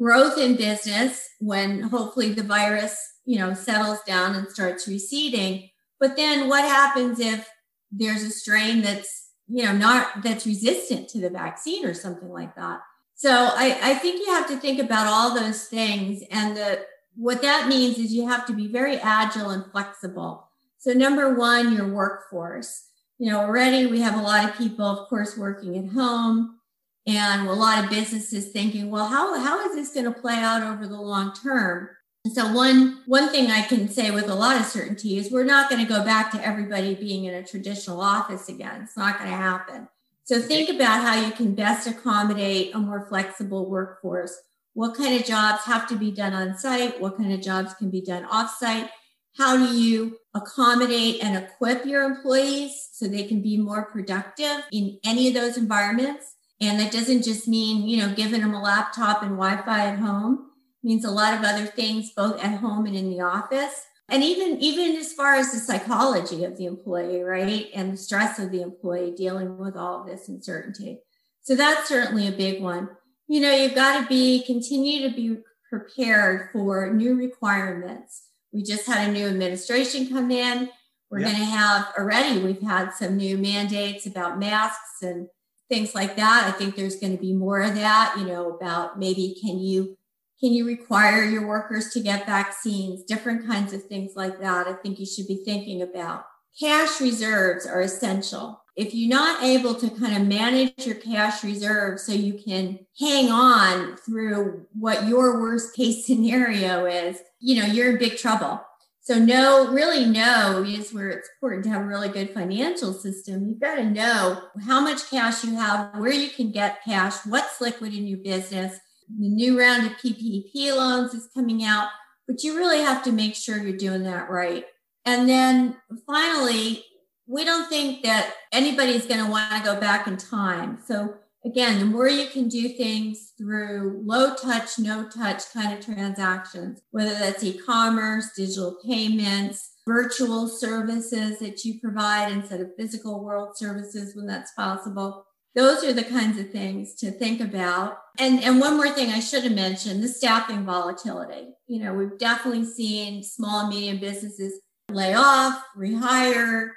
growth 0.00 0.38
in 0.38 0.56
business 0.56 1.28
when 1.38 1.82
hopefully 1.82 2.32
the 2.32 2.42
virus, 2.42 2.96
you 3.24 3.38
know, 3.38 3.54
settles 3.54 4.00
down 4.06 4.34
and 4.34 4.48
starts 4.48 4.88
receding. 4.88 5.70
But 6.00 6.16
then 6.16 6.48
what 6.48 6.64
happens 6.64 7.20
if 7.20 7.48
there's 7.90 8.22
a 8.24 8.30
strain 8.30 8.82
that's, 8.82 9.30
you 9.48 9.64
know, 9.64 9.72
not 9.72 10.22
that's 10.22 10.46
resistant 10.46 11.08
to 11.10 11.20
the 11.20 11.30
vaccine 11.30 11.86
or 11.86 11.94
something 11.94 12.30
like 12.30 12.56
that? 12.56 12.80
So 13.14 13.30
I, 13.30 13.78
I 13.80 13.94
think 13.94 14.20
you 14.20 14.32
have 14.32 14.48
to 14.48 14.56
think 14.56 14.80
about 14.80 15.06
all 15.06 15.34
those 15.34 15.66
things. 15.66 16.24
And 16.30 16.56
the, 16.56 16.84
what 17.16 17.42
that 17.42 17.68
means 17.68 17.98
is 17.98 18.12
you 18.12 18.26
have 18.28 18.46
to 18.46 18.52
be 18.52 18.66
very 18.66 18.96
agile 18.96 19.50
and 19.50 19.64
flexible 19.72 20.48
so 20.82 20.92
number 20.92 21.32
one, 21.32 21.72
your 21.72 21.86
workforce. 21.86 22.88
You 23.20 23.30
know, 23.30 23.38
already 23.38 23.86
we 23.86 24.00
have 24.00 24.18
a 24.18 24.22
lot 24.22 24.48
of 24.48 24.58
people, 24.58 24.84
of 24.84 25.08
course, 25.08 25.38
working 25.38 25.78
at 25.78 25.92
home 25.92 26.58
and 27.06 27.46
a 27.46 27.52
lot 27.52 27.84
of 27.84 27.88
businesses 27.88 28.48
thinking, 28.48 28.90
well, 28.90 29.06
how, 29.06 29.38
how 29.38 29.64
is 29.64 29.76
this 29.76 29.94
going 29.94 30.12
to 30.12 30.20
play 30.20 30.34
out 30.34 30.64
over 30.64 30.88
the 30.88 31.00
long 31.00 31.32
term? 31.34 31.88
And 32.24 32.34
so 32.34 32.52
one, 32.52 33.00
one 33.06 33.28
thing 33.28 33.48
I 33.48 33.62
can 33.62 33.88
say 33.88 34.10
with 34.10 34.28
a 34.28 34.34
lot 34.34 34.60
of 34.60 34.66
certainty 34.66 35.18
is 35.18 35.30
we're 35.30 35.44
not 35.44 35.70
going 35.70 35.80
to 35.80 35.88
go 35.88 36.04
back 36.04 36.32
to 36.32 36.44
everybody 36.44 36.96
being 36.96 37.26
in 37.26 37.34
a 37.34 37.46
traditional 37.46 38.00
office 38.00 38.48
again. 38.48 38.82
It's 38.82 38.96
not 38.96 39.18
going 39.18 39.30
to 39.30 39.36
happen. 39.36 39.86
So 40.24 40.40
think 40.40 40.68
about 40.68 41.02
how 41.02 41.14
you 41.14 41.30
can 41.30 41.54
best 41.54 41.86
accommodate 41.86 42.74
a 42.74 42.78
more 42.78 43.06
flexible 43.06 43.70
workforce. 43.70 44.36
What 44.74 44.96
kind 44.96 45.14
of 45.14 45.26
jobs 45.26 45.64
have 45.64 45.86
to 45.88 45.96
be 45.96 46.10
done 46.10 46.32
on 46.32 46.56
site? 46.56 47.00
What 47.00 47.16
kind 47.16 47.32
of 47.32 47.42
jobs 47.42 47.74
can 47.74 47.90
be 47.90 48.00
done 48.00 48.24
off 48.24 48.56
site? 48.58 48.88
How 49.36 49.56
do 49.56 49.74
you 49.74 50.18
accommodate 50.34 51.22
and 51.22 51.36
equip 51.36 51.86
your 51.86 52.02
employees 52.04 52.88
so 52.92 53.06
they 53.06 53.24
can 53.24 53.42
be 53.42 53.56
more 53.56 53.86
productive 53.86 54.64
in 54.70 54.98
any 55.04 55.28
of 55.28 55.34
those 55.34 55.56
environments? 55.56 56.34
And 56.60 56.78
that 56.78 56.92
doesn't 56.92 57.24
just 57.24 57.48
mean, 57.48 57.88
you 57.88 57.98
know, 57.98 58.14
giving 58.14 58.40
them 58.40 58.54
a 58.54 58.62
laptop 58.62 59.22
and 59.22 59.32
Wi-Fi 59.32 59.86
at 59.86 59.98
home. 59.98 60.50
It 60.82 60.86
means 60.86 61.04
a 61.04 61.10
lot 61.10 61.34
of 61.34 61.44
other 61.44 61.66
things 61.66 62.12
both 62.14 62.42
at 62.42 62.60
home 62.60 62.86
and 62.86 62.94
in 62.94 63.10
the 63.10 63.20
office. 63.20 63.86
And 64.08 64.22
even 64.22 64.60
even 64.60 64.96
as 64.96 65.12
far 65.12 65.34
as 65.34 65.52
the 65.52 65.58
psychology 65.58 66.44
of 66.44 66.56
the 66.56 66.66
employee, 66.66 67.22
right? 67.22 67.68
And 67.74 67.92
the 67.92 67.96
stress 67.96 68.38
of 68.38 68.50
the 68.50 68.60
employee 68.60 69.12
dealing 69.16 69.58
with 69.58 69.76
all 69.76 70.02
of 70.02 70.06
this 70.06 70.28
uncertainty. 70.28 71.00
So 71.42 71.56
that's 71.56 71.88
certainly 71.88 72.28
a 72.28 72.32
big 72.32 72.62
one. 72.62 72.90
You 73.32 73.40
know, 73.40 73.54
you've 73.54 73.74
got 73.74 74.00
to 74.00 74.06
be 74.06 74.42
continue 74.44 75.08
to 75.08 75.14
be 75.14 75.38
prepared 75.70 76.50
for 76.52 76.92
new 76.92 77.16
requirements 77.16 78.28
we 78.52 78.62
just 78.62 78.86
had 78.86 79.08
a 79.08 79.12
new 79.12 79.26
administration 79.26 80.08
come 80.08 80.30
in. 80.30 80.68
We're 81.10 81.20
going 81.20 81.36
to 81.36 81.44
have 81.44 81.92
already, 81.98 82.42
we've 82.42 82.62
had 82.62 82.92
some 82.92 83.16
new 83.16 83.36
mandates 83.36 84.06
about 84.06 84.38
masks 84.38 85.02
and 85.02 85.28
things 85.68 85.94
like 85.94 86.16
that. 86.16 86.44
I 86.46 86.52
think 86.52 86.74
there's 86.74 86.96
going 86.96 87.16
to 87.16 87.20
be 87.20 87.34
more 87.34 87.60
of 87.60 87.74
that, 87.74 88.14
you 88.18 88.26
know, 88.26 88.50
about 88.50 88.98
maybe 88.98 89.36
can 89.40 89.58
you 89.58 89.96
can 90.40 90.52
you 90.52 90.66
require 90.66 91.22
your 91.22 91.46
workers 91.46 91.90
to 91.90 92.00
get 92.00 92.26
vaccines, 92.26 93.04
different 93.04 93.46
kinds 93.46 93.72
of 93.72 93.84
things 93.84 94.14
like 94.16 94.40
that. 94.40 94.66
I 94.66 94.72
think 94.72 94.98
you 94.98 95.06
should 95.06 95.28
be 95.28 95.44
thinking 95.44 95.82
about. 95.82 96.24
Cash 96.58 97.00
reserves 97.00 97.64
are 97.64 97.80
essential. 97.80 98.61
If 98.74 98.94
you're 98.94 99.10
not 99.10 99.42
able 99.42 99.74
to 99.74 99.90
kind 99.90 100.16
of 100.16 100.26
manage 100.26 100.86
your 100.86 100.94
cash 100.94 101.44
reserves 101.44 102.04
so 102.04 102.12
you 102.12 102.34
can 102.42 102.78
hang 102.98 103.30
on 103.30 103.96
through 103.98 104.66
what 104.72 105.06
your 105.06 105.40
worst 105.40 105.74
case 105.74 106.06
scenario 106.06 106.86
is, 106.86 107.18
you 107.38 107.60
know, 107.60 107.66
you're 107.66 107.92
in 107.92 107.98
big 107.98 108.16
trouble. 108.16 108.62
So 109.04 109.18
know, 109.18 109.72
really 109.72 110.06
know 110.06 110.64
is 110.64 110.92
where 110.92 111.10
it's 111.10 111.28
important 111.34 111.64
to 111.64 111.70
have 111.70 111.82
a 111.82 111.86
really 111.86 112.08
good 112.08 112.30
financial 112.30 112.92
system. 112.92 113.48
You've 113.48 113.60
got 113.60 113.74
to 113.74 113.84
know 113.84 114.40
how 114.64 114.80
much 114.80 115.10
cash 115.10 115.42
you 115.42 115.56
have, 115.56 115.98
where 115.98 116.12
you 116.12 116.30
can 116.30 116.52
get 116.52 116.84
cash, 116.84 117.16
what's 117.26 117.60
liquid 117.60 117.92
in 117.92 118.06
your 118.06 118.20
business. 118.20 118.78
The 119.18 119.28
new 119.28 119.58
round 119.58 119.86
of 119.86 119.94
PPP 119.94 120.74
loans 120.74 121.14
is 121.14 121.28
coming 121.34 121.64
out, 121.64 121.88
but 122.28 122.44
you 122.44 122.56
really 122.56 122.80
have 122.80 123.02
to 123.02 123.12
make 123.12 123.34
sure 123.34 123.58
you're 123.58 123.76
doing 123.76 124.04
that 124.04 124.30
right. 124.30 124.66
And 125.04 125.28
then 125.28 125.76
finally, 126.06 126.84
we 127.26 127.44
don't 127.44 127.68
think 127.68 128.02
that 128.02 128.34
anybody's 128.52 129.06
going 129.06 129.24
to 129.24 129.30
want 129.30 129.52
to 129.52 129.62
go 129.62 129.80
back 129.80 130.06
in 130.06 130.16
time. 130.16 130.78
So 130.86 131.14
again, 131.44 131.78
the 131.78 131.84
more 131.84 132.08
you 132.08 132.28
can 132.28 132.48
do 132.48 132.68
things 132.70 133.32
through 133.38 134.02
low 134.04 134.34
touch, 134.34 134.78
no 134.78 135.08
touch 135.08 135.42
kind 135.52 135.76
of 135.76 135.84
transactions, 135.84 136.80
whether 136.90 137.14
that's 137.14 137.44
e 137.44 137.58
commerce, 137.58 138.30
digital 138.36 138.78
payments, 138.84 139.72
virtual 139.86 140.48
services 140.48 141.38
that 141.38 141.64
you 141.64 141.80
provide 141.80 142.32
instead 142.32 142.60
of 142.60 142.74
physical 142.76 143.24
world 143.24 143.56
services 143.56 144.14
when 144.14 144.26
that's 144.26 144.52
possible. 144.52 145.26
Those 145.54 145.84
are 145.84 145.92
the 145.92 146.04
kinds 146.04 146.38
of 146.38 146.50
things 146.50 146.94
to 146.96 147.10
think 147.10 147.40
about. 147.40 147.98
And, 148.18 148.42
and 148.42 148.58
one 148.58 148.76
more 148.76 148.88
thing 148.88 149.10
I 149.10 149.20
should 149.20 149.44
have 149.44 149.52
mentioned 149.52 150.02
the 150.02 150.08
staffing 150.08 150.64
volatility. 150.64 151.48
You 151.66 151.84
know, 151.84 151.92
we've 151.92 152.18
definitely 152.18 152.64
seen 152.64 153.22
small 153.22 153.60
and 153.60 153.68
medium 153.68 153.98
businesses 153.98 154.60
lay 154.90 155.14
off, 155.14 155.62
rehire, 155.76 156.70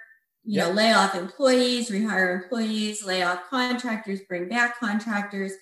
you 0.46 0.60
know, 0.60 0.72
lay 0.72 0.94
off 0.94 1.16
employees, 1.16 1.90
rehire 1.90 2.44
employees, 2.44 3.04
lay 3.04 3.24
off 3.24 3.50
contractors, 3.50 4.22
bring 4.30 4.48
back 4.48 4.80
contractors. 4.80 5.54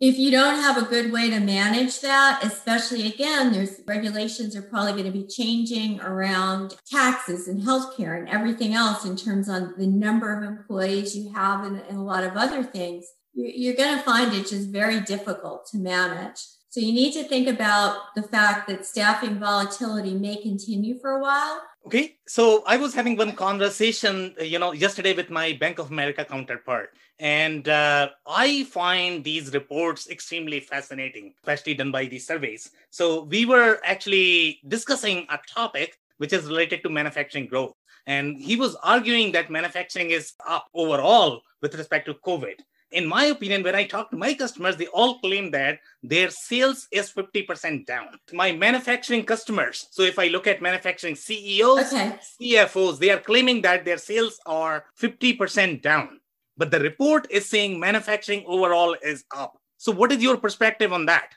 If 0.00 0.18
you 0.18 0.32
don't 0.32 0.60
have 0.60 0.76
a 0.76 0.86
good 0.86 1.12
way 1.12 1.30
to 1.30 1.38
manage 1.38 2.00
that, 2.00 2.40
especially 2.42 3.06
again, 3.06 3.52
there's 3.52 3.80
regulations 3.86 4.56
are 4.56 4.62
probably 4.62 4.92
going 4.92 5.04
to 5.04 5.12
be 5.12 5.28
changing 5.28 6.00
around 6.00 6.74
taxes 6.90 7.46
and 7.46 7.62
healthcare 7.62 8.18
and 8.18 8.28
everything 8.28 8.74
else 8.74 9.04
in 9.04 9.16
terms 9.16 9.48
on 9.48 9.74
the 9.78 9.86
number 9.86 10.36
of 10.36 10.42
employees 10.42 11.16
you 11.16 11.32
have 11.32 11.64
and, 11.64 11.80
and 11.88 11.98
a 11.98 12.02
lot 12.02 12.24
of 12.24 12.36
other 12.36 12.64
things. 12.64 13.06
You're 13.32 13.76
going 13.76 13.96
to 13.96 14.02
find 14.02 14.34
it 14.34 14.48
just 14.48 14.70
very 14.70 15.00
difficult 15.00 15.66
to 15.70 15.78
manage. 15.78 16.40
So 16.70 16.80
you 16.80 16.92
need 16.92 17.12
to 17.12 17.24
think 17.24 17.46
about 17.46 17.98
the 18.16 18.22
fact 18.24 18.66
that 18.68 18.84
staffing 18.84 19.38
volatility 19.38 20.14
may 20.14 20.42
continue 20.42 20.98
for 20.98 21.12
a 21.12 21.20
while 21.20 21.60
Okay, 21.84 22.16
so 22.28 22.62
I 22.64 22.76
was 22.76 22.94
having 22.94 23.16
one 23.16 23.32
conversation, 23.32 24.36
you 24.40 24.60
know, 24.60 24.72
yesterday 24.72 25.14
with 25.14 25.30
my 25.30 25.54
Bank 25.54 25.80
of 25.80 25.90
America 25.90 26.24
counterpart, 26.24 26.90
and 27.18 27.68
uh, 27.68 28.10
I 28.24 28.62
find 28.64 29.24
these 29.24 29.52
reports 29.52 30.08
extremely 30.08 30.60
fascinating, 30.60 31.34
especially 31.38 31.74
done 31.74 31.90
by 31.90 32.06
these 32.06 32.24
surveys. 32.24 32.70
So 32.90 33.24
we 33.24 33.46
were 33.46 33.80
actually 33.84 34.60
discussing 34.68 35.26
a 35.28 35.40
topic 35.52 35.98
which 36.18 36.32
is 36.32 36.46
related 36.46 36.84
to 36.84 36.88
manufacturing 36.88 37.48
growth, 37.48 37.74
and 38.06 38.40
he 38.40 38.54
was 38.54 38.76
arguing 38.84 39.32
that 39.32 39.50
manufacturing 39.50 40.12
is 40.12 40.34
up 40.46 40.68
overall 40.74 41.42
with 41.62 41.74
respect 41.74 42.06
to 42.06 42.14
COVID 42.14 42.60
in 42.92 43.06
my 43.06 43.24
opinion, 43.24 43.62
when 43.62 43.74
I 43.74 43.84
talk 43.84 44.10
to 44.10 44.16
my 44.16 44.34
customers, 44.34 44.76
they 44.76 44.86
all 44.88 45.18
claim 45.18 45.50
that 45.52 45.80
their 46.02 46.30
sales 46.30 46.86
is 46.92 47.10
50% 47.10 47.86
down. 47.86 48.08
My 48.32 48.52
manufacturing 48.52 49.24
customers, 49.24 49.88
so 49.90 50.02
if 50.02 50.18
I 50.18 50.28
look 50.28 50.46
at 50.46 50.62
manufacturing 50.62 51.16
CEOs, 51.16 51.92
okay. 51.92 52.18
CFOs, 52.40 52.98
they 52.98 53.10
are 53.10 53.18
claiming 53.18 53.62
that 53.62 53.84
their 53.84 53.98
sales 53.98 54.38
are 54.46 54.84
50% 55.00 55.82
down. 55.82 56.20
But 56.56 56.70
the 56.70 56.80
report 56.80 57.26
is 57.30 57.48
saying 57.48 57.80
manufacturing 57.80 58.44
overall 58.46 58.94
is 59.02 59.24
up. 59.34 59.58
So, 59.78 59.90
what 59.90 60.12
is 60.12 60.22
your 60.22 60.36
perspective 60.36 60.92
on 60.92 61.06
that? 61.06 61.30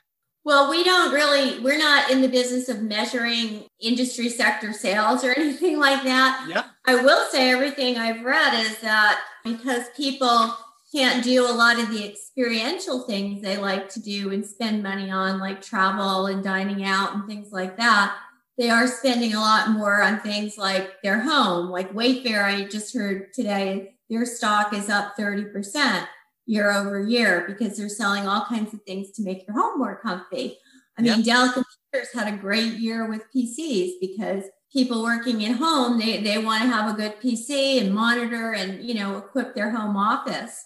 Well, 0.44 0.70
we 0.70 0.84
don't 0.84 1.12
really, 1.12 1.58
we're 1.58 1.76
not 1.76 2.08
in 2.08 2.22
the 2.22 2.28
business 2.28 2.68
of 2.68 2.80
measuring 2.80 3.64
industry 3.80 4.28
sector 4.28 4.72
sales 4.72 5.24
or 5.24 5.32
anything 5.36 5.80
like 5.80 6.04
that. 6.04 6.46
Yeah. 6.48 6.64
I 6.84 7.02
will 7.02 7.28
say 7.30 7.50
everything 7.50 7.98
I've 7.98 8.24
read 8.24 8.54
is 8.64 8.78
that 8.78 9.24
because 9.42 9.86
people 9.96 10.54
can't 10.96 11.22
do 11.22 11.44
a 11.46 11.52
lot 11.52 11.78
of 11.78 11.90
the 11.90 12.08
experiential 12.08 13.02
things 13.02 13.42
they 13.42 13.58
like 13.58 13.86
to 13.86 14.00
do 14.00 14.32
and 14.32 14.46
spend 14.46 14.82
money 14.82 15.10
on, 15.10 15.38
like 15.38 15.60
travel 15.60 16.24
and 16.24 16.42
dining 16.42 16.84
out 16.84 17.14
and 17.14 17.26
things 17.26 17.52
like 17.52 17.76
that, 17.76 18.16
they 18.56 18.70
are 18.70 18.86
spending 18.86 19.34
a 19.34 19.40
lot 19.40 19.68
more 19.68 20.00
on 20.00 20.20
things 20.20 20.56
like 20.56 21.02
their 21.02 21.20
home. 21.20 21.68
Like 21.68 21.92
Wayfair, 21.92 22.42
I 22.42 22.64
just 22.64 22.94
heard 22.94 23.34
today, 23.34 23.96
their 24.08 24.24
stock 24.24 24.72
is 24.72 24.88
up 24.88 25.18
30% 25.18 26.06
year 26.46 26.72
over 26.72 27.02
year 27.02 27.44
because 27.46 27.76
they're 27.76 27.90
selling 27.90 28.26
all 28.26 28.46
kinds 28.46 28.72
of 28.72 28.80
things 28.84 29.10
to 29.12 29.22
make 29.22 29.46
your 29.46 29.60
home 29.60 29.78
more 29.78 30.00
comfy. 30.00 30.56
I 30.98 31.02
mean, 31.02 31.20
Dell 31.20 31.52
Computers 31.52 32.14
had 32.14 32.32
a 32.32 32.38
great 32.38 32.74
year 32.74 33.06
with 33.06 33.26
PCs 33.36 34.00
because 34.00 34.44
people 34.72 35.02
working 35.02 35.44
at 35.44 35.56
home, 35.56 35.98
they, 35.98 36.22
they 36.22 36.38
want 36.38 36.62
to 36.62 36.68
have 36.70 36.90
a 36.90 36.96
good 36.96 37.20
PC 37.20 37.82
and 37.82 37.94
monitor 37.94 38.54
and, 38.54 38.82
you 38.82 38.94
know, 38.94 39.18
equip 39.18 39.54
their 39.54 39.70
home 39.70 39.94
office. 39.94 40.64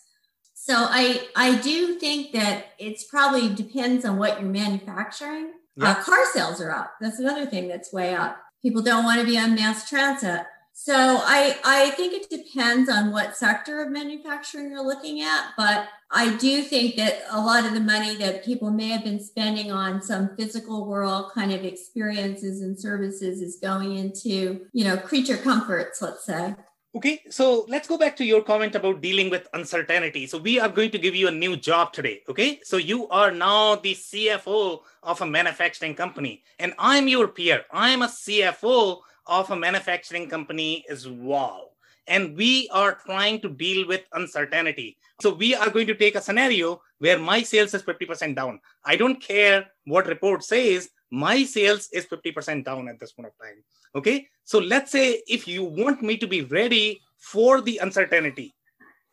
So 0.71 0.87
I, 0.89 1.27
I 1.35 1.57
do 1.57 1.99
think 1.99 2.31
that 2.31 2.67
it's 2.79 3.03
probably 3.03 3.53
depends 3.53 4.05
on 4.05 4.19
what 4.19 4.41
you're 4.41 4.49
manufacturing. 4.49 5.55
Uh, 5.81 5.97
car 5.97 6.25
sales 6.33 6.61
are 6.61 6.71
up. 6.71 6.93
That's 7.01 7.19
another 7.19 7.45
thing 7.45 7.67
that's 7.67 7.93
way 7.93 8.15
up. 8.15 8.41
People 8.63 8.81
don't 8.81 9.03
want 9.03 9.19
to 9.19 9.27
be 9.27 9.37
on 9.37 9.57
mass 9.57 9.89
transit. 9.89 10.43
So 10.73 10.95
I, 10.95 11.59
I 11.65 11.91
think 11.91 12.13
it 12.13 12.31
depends 12.31 12.89
on 12.89 13.11
what 13.11 13.37
sector 13.37 13.83
of 13.83 13.91
manufacturing 13.91 14.71
you're 14.71 14.87
looking 14.87 15.23
at, 15.23 15.49
but 15.57 15.89
I 16.13 16.37
do 16.37 16.63
think 16.63 16.95
that 16.97 17.23
a 17.31 17.41
lot 17.41 17.67
of 17.67 17.75
the 17.75 17.81
money 17.81 18.15
that 18.19 18.45
people 18.45 18.71
may 18.71 18.91
have 18.91 19.03
been 19.03 19.19
spending 19.19 19.73
on 19.73 20.01
some 20.01 20.37
physical 20.37 20.87
world 20.87 21.33
kind 21.35 21.53
of 21.53 21.65
experiences 21.65 22.63
and 22.63 22.79
services 22.79 23.43
is 23.43 23.59
going 23.61 23.97
into, 23.97 24.67
you 24.73 24.85
know, 24.85 24.97
creature 24.97 25.37
comforts, 25.37 26.01
let's 26.01 26.25
say. 26.25 26.55
Okay, 26.93 27.23
so 27.31 27.67
let's 27.69 27.87
go 27.87 27.97
back 27.97 28.17
to 28.17 28.25
your 28.25 28.43
comment 28.43 28.75
about 28.75 29.01
dealing 29.01 29.31
with 29.31 29.47
uncertainty. 29.55 30.27
So 30.27 30.39
we 30.39 30.59
are 30.59 30.69
going 30.69 30.91
to 30.91 30.99
give 30.99 31.15
you 31.15 31.29
a 31.29 31.31
new 31.31 31.57
job 31.57 31.93
today. 31.93 32.23
Okay, 32.29 32.59
so 32.65 32.79
you 32.79 33.07
are 33.11 33.31
now 33.31 33.77
the 33.77 33.95
CFO 33.95 34.81
of 35.05 35.21
a 35.21 35.27
manufacturing 35.27 35.95
company, 35.95 36.43
and 36.59 36.75
I'm 36.81 37.07
your 37.07 37.29
peer. 37.29 37.65
I'm 37.71 38.03
a 38.03 38.09
CFO 38.09 39.03
of 39.29 39.51
a 39.53 39.57
manufacturing 39.57 40.29
company 40.29 40.85
as 40.91 41.07
well. 41.07 41.75
And 42.09 42.37
we 42.37 42.69
are 42.73 42.99
trying 43.07 43.41
to 43.43 43.51
deal 43.51 43.87
with 43.87 44.03
uncertainty. 44.15 44.99
So 45.23 45.33
we 45.33 45.55
are 45.55 45.71
going 45.71 45.87
to 45.87 45.95
take 45.95 46.17
a 46.17 46.21
scenario 46.21 46.83
where 46.99 47.21
my 47.21 47.45
sales 47.45 47.73
is 47.73 47.85
50% 47.85 48.35
down. 48.35 48.59
I 48.85 48.97
don't 48.97 49.23
care 49.23 49.67
what 49.85 50.09
report 50.09 50.43
says, 50.43 50.91
my 51.11 51.45
sales 51.45 51.89
is 51.93 52.07
50% 52.07 52.65
down 52.65 52.89
at 52.89 52.99
this 52.99 53.13
point 53.13 53.29
of 53.29 53.39
time. 53.39 53.63
Okay. 53.95 54.29
So 54.45 54.59
let's 54.59 54.93
say 54.93 55.23
if 55.27 55.49
you 55.49 55.65
want 55.65 56.03
me 56.03 56.17
to 56.19 56.27
be 56.27 56.43
ready 56.43 57.01
for 57.19 57.61
the 57.61 57.79
uncertainty, 57.79 58.55